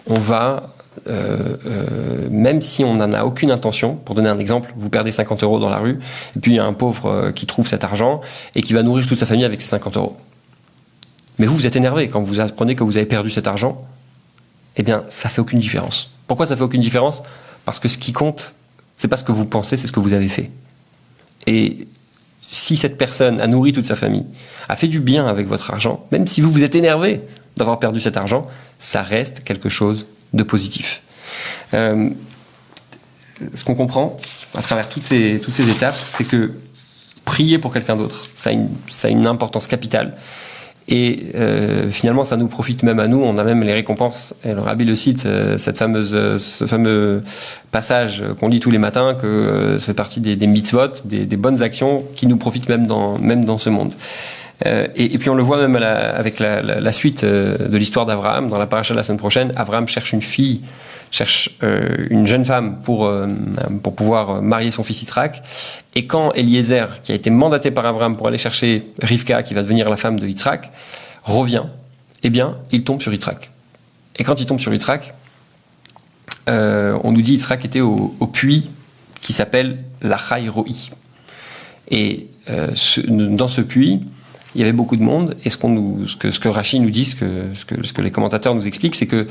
on 0.07 0.19
va, 0.19 0.73
euh, 1.07 1.57
euh, 1.65 2.27
même 2.29 2.61
si 2.61 2.83
on 2.83 2.95
n'en 2.95 3.13
a 3.13 3.23
aucune 3.23 3.51
intention, 3.51 3.95
pour 3.95 4.15
donner 4.15 4.29
un 4.29 4.37
exemple, 4.37 4.73
vous 4.75 4.89
perdez 4.89 5.11
50 5.11 5.43
euros 5.43 5.59
dans 5.59 5.69
la 5.69 5.77
rue, 5.77 5.99
et 6.35 6.39
puis 6.39 6.53
il 6.53 6.55
y 6.55 6.59
a 6.59 6.65
un 6.65 6.73
pauvre 6.73 7.05
euh, 7.07 7.31
qui 7.31 7.45
trouve 7.45 7.67
cet 7.67 7.83
argent 7.83 8.21
et 8.55 8.61
qui 8.61 8.73
va 8.73 8.83
nourrir 8.83 9.05
toute 9.07 9.17
sa 9.17 9.25
famille 9.25 9.45
avec 9.45 9.61
ces 9.61 9.67
50 9.67 9.97
euros. 9.97 10.17
Mais 11.39 11.45
vous, 11.45 11.55
vous 11.55 11.67
êtes 11.67 11.75
énervé 11.75 12.09
quand 12.09 12.21
vous 12.21 12.39
apprenez 12.39 12.75
que 12.75 12.83
vous 12.83 12.97
avez 12.97 13.05
perdu 13.05 13.29
cet 13.29 13.47
argent. 13.47 13.81
Eh 14.75 14.83
bien, 14.83 15.03
ça 15.07 15.29
fait 15.29 15.41
aucune 15.41 15.59
différence. 15.59 16.11
Pourquoi 16.27 16.45
ça 16.45 16.55
fait 16.55 16.63
aucune 16.63 16.81
différence? 16.81 17.23
Parce 17.65 17.79
que 17.79 17.87
ce 17.87 17.97
qui 17.97 18.13
compte, 18.13 18.53
c'est 18.95 19.07
pas 19.07 19.17
ce 19.17 19.23
que 19.23 19.31
vous 19.31 19.45
pensez, 19.45 19.77
c'est 19.77 19.87
ce 19.87 19.91
que 19.91 19.99
vous 19.99 20.13
avez 20.13 20.27
fait. 20.27 20.51
Et 21.47 21.87
si 22.41 22.77
cette 22.77 22.97
personne 22.97 23.41
a 23.41 23.47
nourri 23.47 23.73
toute 23.73 23.85
sa 23.85 23.95
famille, 23.95 24.25
a 24.69 24.75
fait 24.75 24.87
du 24.87 24.99
bien 24.99 25.27
avec 25.27 25.47
votre 25.47 25.71
argent, 25.71 26.05
même 26.11 26.27
si 26.27 26.41
vous 26.41 26.51
vous 26.51 26.63
êtes 26.63 26.75
énervé 26.75 27.21
d'avoir 27.57 27.79
perdu 27.79 27.99
cet 27.99 28.17
argent, 28.17 28.43
ça 28.79 29.01
reste 29.01 29.43
quelque 29.43 29.69
chose 29.69 30.07
de 30.33 30.43
positif. 30.43 31.01
Euh, 31.73 32.09
ce 33.53 33.63
qu'on 33.63 33.75
comprend 33.75 34.17
à 34.55 34.61
travers 34.61 34.89
toutes 34.89 35.03
ces, 35.03 35.39
toutes 35.43 35.53
ces 35.53 35.69
étapes, 35.69 35.97
c'est 36.09 36.23
que 36.23 36.53
prier 37.25 37.57
pour 37.57 37.73
quelqu'un 37.73 37.95
d'autre, 37.95 38.27
ça, 38.35 38.51
ça 38.87 39.07
a 39.07 39.11
une 39.11 39.27
importance 39.27 39.67
capitale. 39.67 40.15
Et 40.89 41.31
euh, 41.35 41.89
finalement, 41.89 42.23
ça 42.23 42.35
nous 42.35 42.47
profite 42.47 42.83
même 42.83 42.99
à 42.99 43.07
nous. 43.07 43.21
On 43.21 43.37
a 43.37 43.43
même 43.43 43.63
les 43.63 43.73
récompenses. 43.73 44.33
Et 44.43 44.53
Rabbi 44.53 44.85
le 44.85 44.95
cite, 44.95 45.25
euh, 45.25 45.57
cette 45.57 45.77
fameuse, 45.77 46.13
euh, 46.13 46.37
ce 46.37 46.65
fameux 46.65 47.23
passage 47.71 48.23
qu'on 48.39 48.49
lit 48.49 48.59
tous 48.59 48.71
les 48.71 48.77
matins, 48.77 49.15
que 49.15 49.25
euh, 49.25 49.79
ça 49.79 49.87
fait 49.87 49.93
partie 49.93 50.19
des, 50.19 50.35
des 50.35 50.47
mitzvot, 50.47 50.89
des, 51.05 51.25
des, 51.25 51.37
bonnes 51.37 51.61
actions 51.61 52.03
qui 52.15 52.27
nous 52.27 52.37
profitent 52.37 52.67
même 52.67 52.85
dans, 52.85 53.17
même 53.17 53.45
dans 53.45 53.57
ce 53.57 53.69
monde. 53.69 53.93
Euh, 54.65 54.87
et, 54.95 55.13
et, 55.13 55.17
puis 55.17 55.29
on 55.29 55.35
le 55.35 55.43
voit 55.43 55.57
même 55.57 55.77
la, 55.77 56.15
avec 56.15 56.39
la, 56.39 56.61
la, 56.61 56.79
la, 56.79 56.91
suite 56.91 57.23
de 57.25 57.77
l'histoire 57.77 58.05
d'Abraham. 58.05 58.49
Dans 58.49 58.59
la 58.59 58.67
paracha 58.67 58.93
de 58.93 58.99
la 58.99 59.03
semaine 59.03 59.19
prochaine, 59.19 59.53
Abraham 59.55 59.87
cherche 59.87 60.11
une 60.11 60.21
fille 60.21 60.61
cherche 61.13 61.51
euh, 61.61 62.07
une 62.09 62.25
jeune 62.25 62.43
femme 62.43 62.81
pour, 62.81 63.05
euh, 63.05 63.27
pour 63.83 63.95
pouvoir 63.95 64.41
marier 64.41 64.71
son 64.71 64.83
fils 64.83 65.03
Yitzhak. 65.03 65.43
Et 65.93 66.07
quand 66.07 66.31
Eliezer, 66.33 67.03
qui 67.03 67.11
a 67.11 67.15
été 67.15 67.29
mandaté 67.29 67.69
par 67.69 67.85
Abraham 67.85 68.17
pour 68.17 68.27
aller 68.27 68.39
chercher 68.39 68.87
Rivka, 68.99 69.43
qui 69.43 69.53
va 69.53 69.61
devenir 69.61 69.89
la 69.91 69.95
femme 69.95 70.19
de 70.19 70.27
Yitzhak, 70.27 70.71
revient, 71.23 71.65
eh 72.23 72.31
bien, 72.31 72.57
il 72.71 72.83
tombe 72.83 72.99
sur 72.99 73.13
Yitzhak. 73.13 73.51
Et 74.17 74.23
quand 74.23 74.41
il 74.41 74.47
tombe 74.47 74.59
sur 74.59 74.73
Yitzhak, 74.73 75.13
euh, 76.49 76.97
on 77.03 77.11
nous 77.11 77.21
dit 77.21 77.33
Yitzhak 77.33 77.63
était 77.63 77.81
au, 77.81 78.09
puits 78.33 78.71
qui 79.21 79.33
s'appelle 79.33 79.83
la. 80.01 80.17
Et 81.91 82.27
dans 83.07 83.47
ce 83.47 83.61
puits, 83.61 84.01
il 84.55 84.61
y 84.61 84.63
avait 84.63 84.73
beaucoup 84.73 84.97
de 84.97 85.03
monde. 85.03 85.35
Et 85.45 85.51
ce, 85.51 85.57
que, 85.57 86.31
ce 86.31 86.47
Rachid 86.47 86.81
nous 86.81 86.89
dit, 86.89 87.05
ce 87.05 87.15
que, 87.15 87.53
ce 87.55 87.93
que 87.93 88.01
les 88.01 88.09
commentateurs 88.09 88.55
nous 88.55 88.65
expliquent, 88.65 88.95
c'est 88.95 89.05
que 89.05 89.27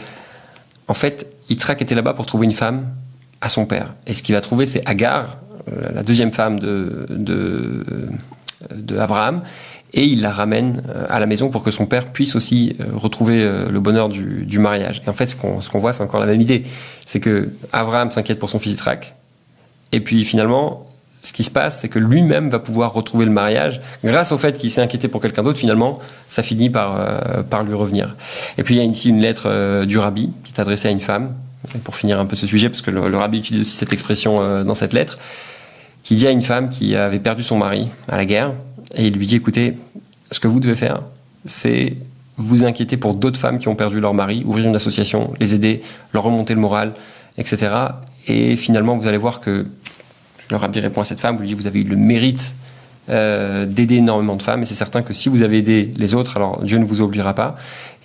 en 0.92 0.94
fait, 0.94 1.26
Yitzhak 1.48 1.80
était 1.80 1.94
là-bas 1.94 2.12
pour 2.12 2.26
trouver 2.26 2.44
une 2.44 2.52
femme 2.52 2.86
à 3.40 3.48
son 3.48 3.64
père. 3.64 3.94
Et 4.06 4.12
ce 4.12 4.22
qu'il 4.22 4.34
va 4.34 4.42
trouver, 4.42 4.66
c'est 4.66 4.86
Agar, 4.86 5.38
euh, 5.72 5.90
la 5.94 6.02
deuxième 6.02 6.32
femme 6.34 6.60
de, 6.60 7.06
de, 7.08 7.82
et 9.94 10.04
il 10.04 10.20
la 10.20 10.30
ramène 10.30 10.82
euh, 10.90 11.06
à 11.08 11.18
la 11.18 11.24
maison 11.24 11.48
pour 11.48 11.62
que 11.62 11.70
son 11.70 11.86
père 11.86 12.12
puisse 12.12 12.36
aussi 12.36 12.76
euh, 12.78 12.84
retrouver 12.94 13.42
le 13.70 13.80
bonheur 13.80 14.10
du, 14.10 14.44
du 14.44 14.58
mariage. 14.58 15.00
Et 15.06 15.08
en 15.08 15.14
fait, 15.14 15.28
ce 15.28 15.34
qu'on 15.34 15.62
ce 15.62 15.70
voit, 15.78 15.94
c'est 15.94 16.02
encore 16.02 16.20
la 16.20 16.26
même 16.26 16.42
idée. 16.42 16.62
C'est 17.06 17.20
que 17.20 17.48
Abraham 17.72 18.10
s'inquiète 18.10 18.38
pour 18.38 18.50
son 18.50 18.58
fils 18.58 18.72
Yitzhak, 18.72 19.14
et 19.92 20.00
puis 20.00 20.26
finalement, 20.26 20.86
ce 21.22 21.32
qui 21.32 21.44
se 21.44 21.50
passe, 21.50 21.80
c'est 21.80 21.88
que 21.88 22.00
lui-même 22.00 22.48
va 22.48 22.58
pouvoir 22.58 22.92
retrouver 22.92 23.24
le 23.24 23.30
mariage 23.30 23.80
grâce 24.04 24.32
au 24.32 24.38
fait 24.38 24.58
qu'il 24.58 24.70
s'est 24.72 24.80
inquiété 24.80 25.06
pour 25.06 25.20
quelqu'un 25.20 25.44
d'autre. 25.44 25.58
Finalement, 25.58 26.00
ça 26.28 26.42
finit 26.42 26.68
par 26.68 26.96
euh, 26.98 27.42
par 27.42 27.62
lui 27.62 27.74
revenir. 27.74 28.16
Et 28.58 28.64
puis 28.64 28.74
il 28.74 28.78
y 28.78 28.80
a 28.80 28.84
ici 28.84 29.08
une 29.08 29.20
lettre 29.20 29.44
euh, 29.46 29.84
du 29.84 29.98
rabbi 29.98 30.32
qui 30.42 30.52
est 30.52 30.60
adressée 30.60 30.88
à 30.88 30.90
une 30.90 31.00
femme. 31.00 31.32
Et 31.76 31.78
pour 31.78 31.94
finir 31.94 32.18
un 32.18 32.26
peu 32.26 32.34
ce 32.34 32.46
sujet, 32.46 32.68
parce 32.68 32.82
que 32.82 32.90
le, 32.90 33.08
le 33.08 33.16
rabbi 33.16 33.38
utilise 33.38 33.72
cette 33.72 33.92
expression 33.92 34.42
euh, 34.42 34.64
dans 34.64 34.74
cette 34.74 34.92
lettre, 34.92 35.16
qui 36.02 36.16
dit 36.16 36.26
à 36.26 36.32
une 36.32 36.42
femme 36.42 36.70
qui 36.70 36.96
avait 36.96 37.20
perdu 37.20 37.44
son 37.44 37.56
mari 37.56 37.88
à 38.08 38.16
la 38.16 38.24
guerre, 38.24 38.52
et 38.96 39.06
il 39.06 39.14
lui 39.14 39.26
dit 39.26 39.36
écoutez, 39.36 39.78
ce 40.32 40.40
que 40.40 40.48
vous 40.48 40.58
devez 40.58 40.74
faire, 40.74 41.02
c'est 41.46 41.96
vous 42.36 42.64
inquiéter 42.64 42.96
pour 42.96 43.14
d'autres 43.14 43.38
femmes 43.38 43.58
qui 43.58 43.68
ont 43.68 43.76
perdu 43.76 44.00
leur 44.00 44.12
mari, 44.12 44.42
ouvrir 44.44 44.66
une 44.66 44.74
association, 44.74 45.32
les 45.38 45.54
aider, 45.54 45.82
leur 46.12 46.24
remonter 46.24 46.54
le 46.54 46.60
moral, 46.60 46.94
etc. 47.38 47.70
Et 48.26 48.56
finalement, 48.56 48.96
vous 48.96 49.06
allez 49.06 49.18
voir 49.18 49.40
que 49.40 49.66
le 50.52 50.58
rabbi 50.58 50.80
répond 50.80 51.00
à 51.00 51.04
cette 51.04 51.20
femme, 51.20 51.38
lui 51.40 51.48
dit 51.48 51.54
vous 51.54 51.66
avez 51.66 51.80
eu 51.80 51.84
le 51.84 51.96
mérite 51.96 52.54
euh, 53.08 53.66
d'aider 53.66 53.96
énormément 53.96 54.36
de 54.36 54.42
femmes 54.42 54.62
et 54.62 54.66
c'est 54.66 54.76
certain 54.76 55.02
que 55.02 55.12
si 55.12 55.28
vous 55.28 55.42
avez 55.42 55.58
aidé 55.58 55.92
les 55.96 56.14
autres, 56.14 56.36
alors 56.36 56.62
Dieu 56.62 56.78
ne 56.78 56.84
vous 56.84 57.00
oubliera 57.00 57.34
pas. 57.34 57.56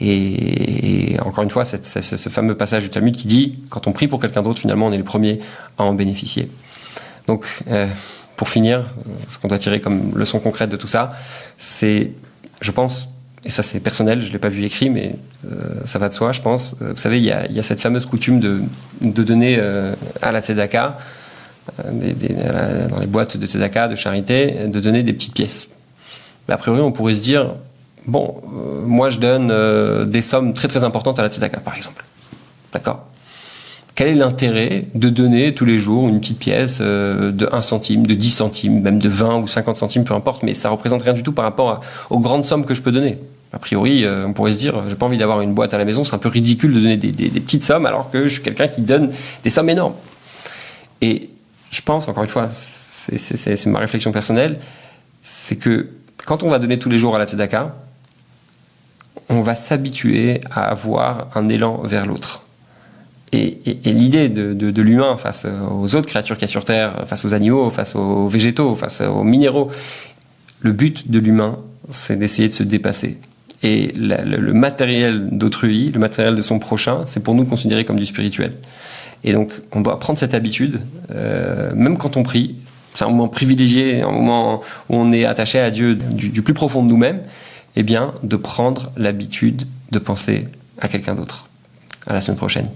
Et, 0.02 1.18
encore 1.24 1.44
une 1.44 1.52
fois, 1.52 1.66
ce, 1.66 2.30
fameux 2.30 2.56
passage 2.56 2.84
du 2.84 2.90
Talmud 2.90 3.16
qui 3.16 3.28
dit 3.28 3.60
quand 3.70 3.86
on 3.86 3.92
prie 3.92 4.08
pour 4.08 4.20
quelqu'un 4.20 4.42
d'autre, 4.42 4.60
finalement, 4.60 4.88
on 4.88 4.92
est 4.92 4.98
les 4.98 5.04
premiers 5.04 5.40
à 5.78 5.84
en 5.84 5.94
bénéficier. 5.94 6.50
Donc, 7.28 7.46
euh, 7.68 7.88
pour 8.38 8.50
finir, 8.50 8.86
ce 9.28 9.38
qu'on 9.38 9.48
doit 9.48 9.60
tirer 9.60 9.82
comme 9.82 10.16
leçon 10.16 10.40
concrète 10.40 10.70
de 10.70 10.78
tout 10.78 10.88
ça, 10.88 11.10
c'est, 11.58 12.12
je 12.62 12.72
pense, 12.72 13.10
et 13.44 13.50
ça 13.50 13.64
c'est 13.64 13.80
personnel, 13.80 14.22
je 14.22 14.32
l'ai 14.32 14.40
pas 14.40 14.50
vu 14.50 14.64
écrit, 14.64 14.90
mais 14.90 15.16
euh, 15.46 15.82
ça 15.84 16.00
va 16.00 16.10
de 16.10 16.14
soi, 16.14 16.32
je 16.32 16.42
pense. 16.42 16.76
Vous 16.80 16.96
savez, 16.96 17.18
il 17.18 17.26
y 17.26 17.32
a, 17.32 17.64
cette 17.64 17.82
fameuse 17.82 18.06
coutume 18.06 18.40
de, 18.40 18.62
donner 19.02 19.60
à 20.22 20.32
la 20.32 20.42
tzedaka 20.42 20.98
des, 21.92 22.14
des, 22.14 22.34
dans 22.90 23.00
les 23.00 23.08
boîtes 23.08 23.38
de 23.38 23.46
tzedaka, 23.46 23.88
de 23.88 23.96
charité, 23.96 24.68
de 24.68 24.80
donner 24.80 25.04
des 25.04 25.14
petites 25.14 25.34
pièces. 25.34 25.70
A 26.50 26.58
priori, 26.58 26.82
on 26.82 26.92
pourrait 26.92 27.16
se 27.16 27.22
dire, 27.22 27.56
bon, 28.06 28.36
euh, 28.46 28.82
moi 28.86 29.10
je 29.10 29.20
donne 29.20 29.50
euh, 29.52 30.06
des 30.06 30.22
sommes 30.22 30.54
très 30.54 30.68
très 30.68 30.84
importantes 30.84 31.20
à 31.20 31.24
la 31.24 31.30
tzedaka, 31.30 31.60
par 31.60 31.76
exemple. 31.76 32.06
D'accord 32.74 33.06
Quel 33.96 34.08
est 34.08 34.16
l'intérêt 34.16 34.86
de 34.96 35.10
donner 35.10 35.54
tous 35.54 35.66
les 35.66 35.78
jours 35.78 36.08
une 36.08 36.20
petite 36.20 36.40
pièce 36.40 36.80
euh, 36.82 37.32
de 37.32 37.50
1 37.52 37.62
centime, 37.62 38.08
de 38.08 38.14
10 38.14 38.30
centimes, 38.30 38.82
même 38.82 39.00
de 39.00 39.10
20 39.10 39.40
ou 39.40 39.48
50 39.48 39.78
centimes, 39.78 40.04
peu 40.06 40.14
importe, 40.14 40.44
mais 40.44 40.54
ça 40.54 40.70
représente 40.70 41.04
rien 41.04 41.14
du 41.14 41.24
tout 41.24 41.34
par 41.34 41.44
rapport 41.44 41.82
aux 42.10 42.20
grandes 42.20 42.46
sommes 42.46 42.66
que 42.66 42.74
je 42.74 42.82
peux 42.82 42.92
donner? 42.92 43.18
A 43.54 43.60
priori, 43.60 44.06
euh, 44.06 44.28
on 44.28 44.34
pourrait 44.34 44.54
se 44.54 44.58
dire, 44.58 44.76
j'ai 44.90 44.96
pas 44.96 45.06
envie 45.06 45.18
d'avoir 45.18 45.42
une 45.42 45.54
boîte 45.54 45.74
à 45.74 45.78
la 45.78 45.86
maison, 45.86 46.04
c'est 46.04 46.16
un 46.16 46.20
peu 46.20 46.30
ridicule 46.30 46.74
de 46.74 46.80
donner 46.80 46.98
des, 46.98 47.12
des 47.12 47.40
petites 47.42 47.64
sommes 47.64 47.86
alors 47.86 48.10
que 48.10 48.24
je 48.24 48.34
suis 48.34 48.42
quelqu'un 48.42 48.68
qui 48.68 48.82
donne 48.82 49.10
des 49.44 49.50
sommes 49.50 49.70
énormes. 49.70 49.94
Et 51.02 51.30
je 51.78 51.84
pense, 51.84 52.08
encore 52.08 52.24
une 52.24 52.30
fois, 52.30 52.48
c'est 52.50 53.66
ma 53.68 53.78
réflexion 53.78 54.12
personnelle, 54.12 54.60
c'est 55.22 55.58
que 55.58 55.90
quand 56.26 56.42
on 56.42 56.50
va 56.50 56.58
donner 56.58 56.80
tous 56.80 56.90
les 56.90 56.98
jours 56.98 57.16
à 57.16 57.20
la 57.20 57.28
tzedaka, 57.28 57.76
on 59.30 59.42
va 59.42 59.54
s'habituer 59.54 60.42
à 60.50 60.64
avoir 60.64 61.28
un 61.36 61.50
élan 61.50 61.84
vers 61.84 62.08
l'autre. 62.08 62.44
Et, 63.32 63.60
l'idée 63.86 64.28
de, 64.30 64.82
l'humain 64.82 65.18
face 65.18 65.46
aux 65.46 65.94
autres 65.94 66.08
créatures 66.08 66.38
qu'il 66.38 66.48
y 66.48 66.50
a 66.50 66.52
sur 66.52 66.66
Terre, 66.66 67.04
face 67.06 67.26
aux 67.26 67.36
animaux, 67.36 67.70
face 67.70 67.96
aux 67.96 68.28
végétaux, 68.28 68.76
face 68.76 69.02
aux 69.02 69.24
minéraux, 69.24 69.70
le 70.62 70.72
but 70.72 71.12
de 71.12 71.20
l'humain, 71.20 71.60
c'est 71.90 72.18
d'essayer 72.18 72.48
de 72.48 72.54
se 72.54 72.64
dépasser. 72.64 73.20
Et 73.62 73.94
le, 73.96 74.40
le, 74.40 74.54
matériel 74.54 75.30
d'autrui, 75.32 75.92
le 75.92 76.00
matériel 76.00 76.34
de 76.34 76.42
son 76.42 76.58
prochain, 76.58 77.04
c'est 77.06 77.22
pour 77.22 77.36
nous 77.36 77.46
considéré 77.46 77.86
comme 77.86 77.98
du 77.98 78.06
spirituel. 78.06 78.54
Et 79.24 79.34
donc, 79.34 79.52
on 79.74 79.82
doit 79.82 80.00
prendre 80.00 80.20
cette 80.20 80.34
habitude, 80.34 80.82
euh, 81.12 81.72
même 81.76 81.98
quand 81.98 82.18
on 82.18 82.24
prie. 82.24 82.56
C'est 82.94 83.06
un 83.06 83.10
moment 83.10 83.28
privilégié, 83.28 84.02
un 84.02 84.12
moment 84.12 84.62
où 84.90 84.96
on 84.96 85.12
est 85.12 85.26
attaché 85.26 85.60
à 85.60 85.70
Dieu 85.70 85.96
du, 85.96 86.42
plus 86.42 86.54
profond 86.54 86.84
de 86.84 86.90
nous-mêmes. 86.90 87.22
Eh 87.76 87.84
bien, 87.84 88.14
de 88.24 88.36
prendre 88.36 88.90
l'habitude 88.98 89.68
de 89.92 90.00
penser 90.00 90.48
à 90.80 90.88
quelqu'un 90.88 91.14
d'autre. 91.14 91.48
À 92.08 92.14
la 92.14 92.22
semaine 92.22 92.38
prochaine. 92.38 92.70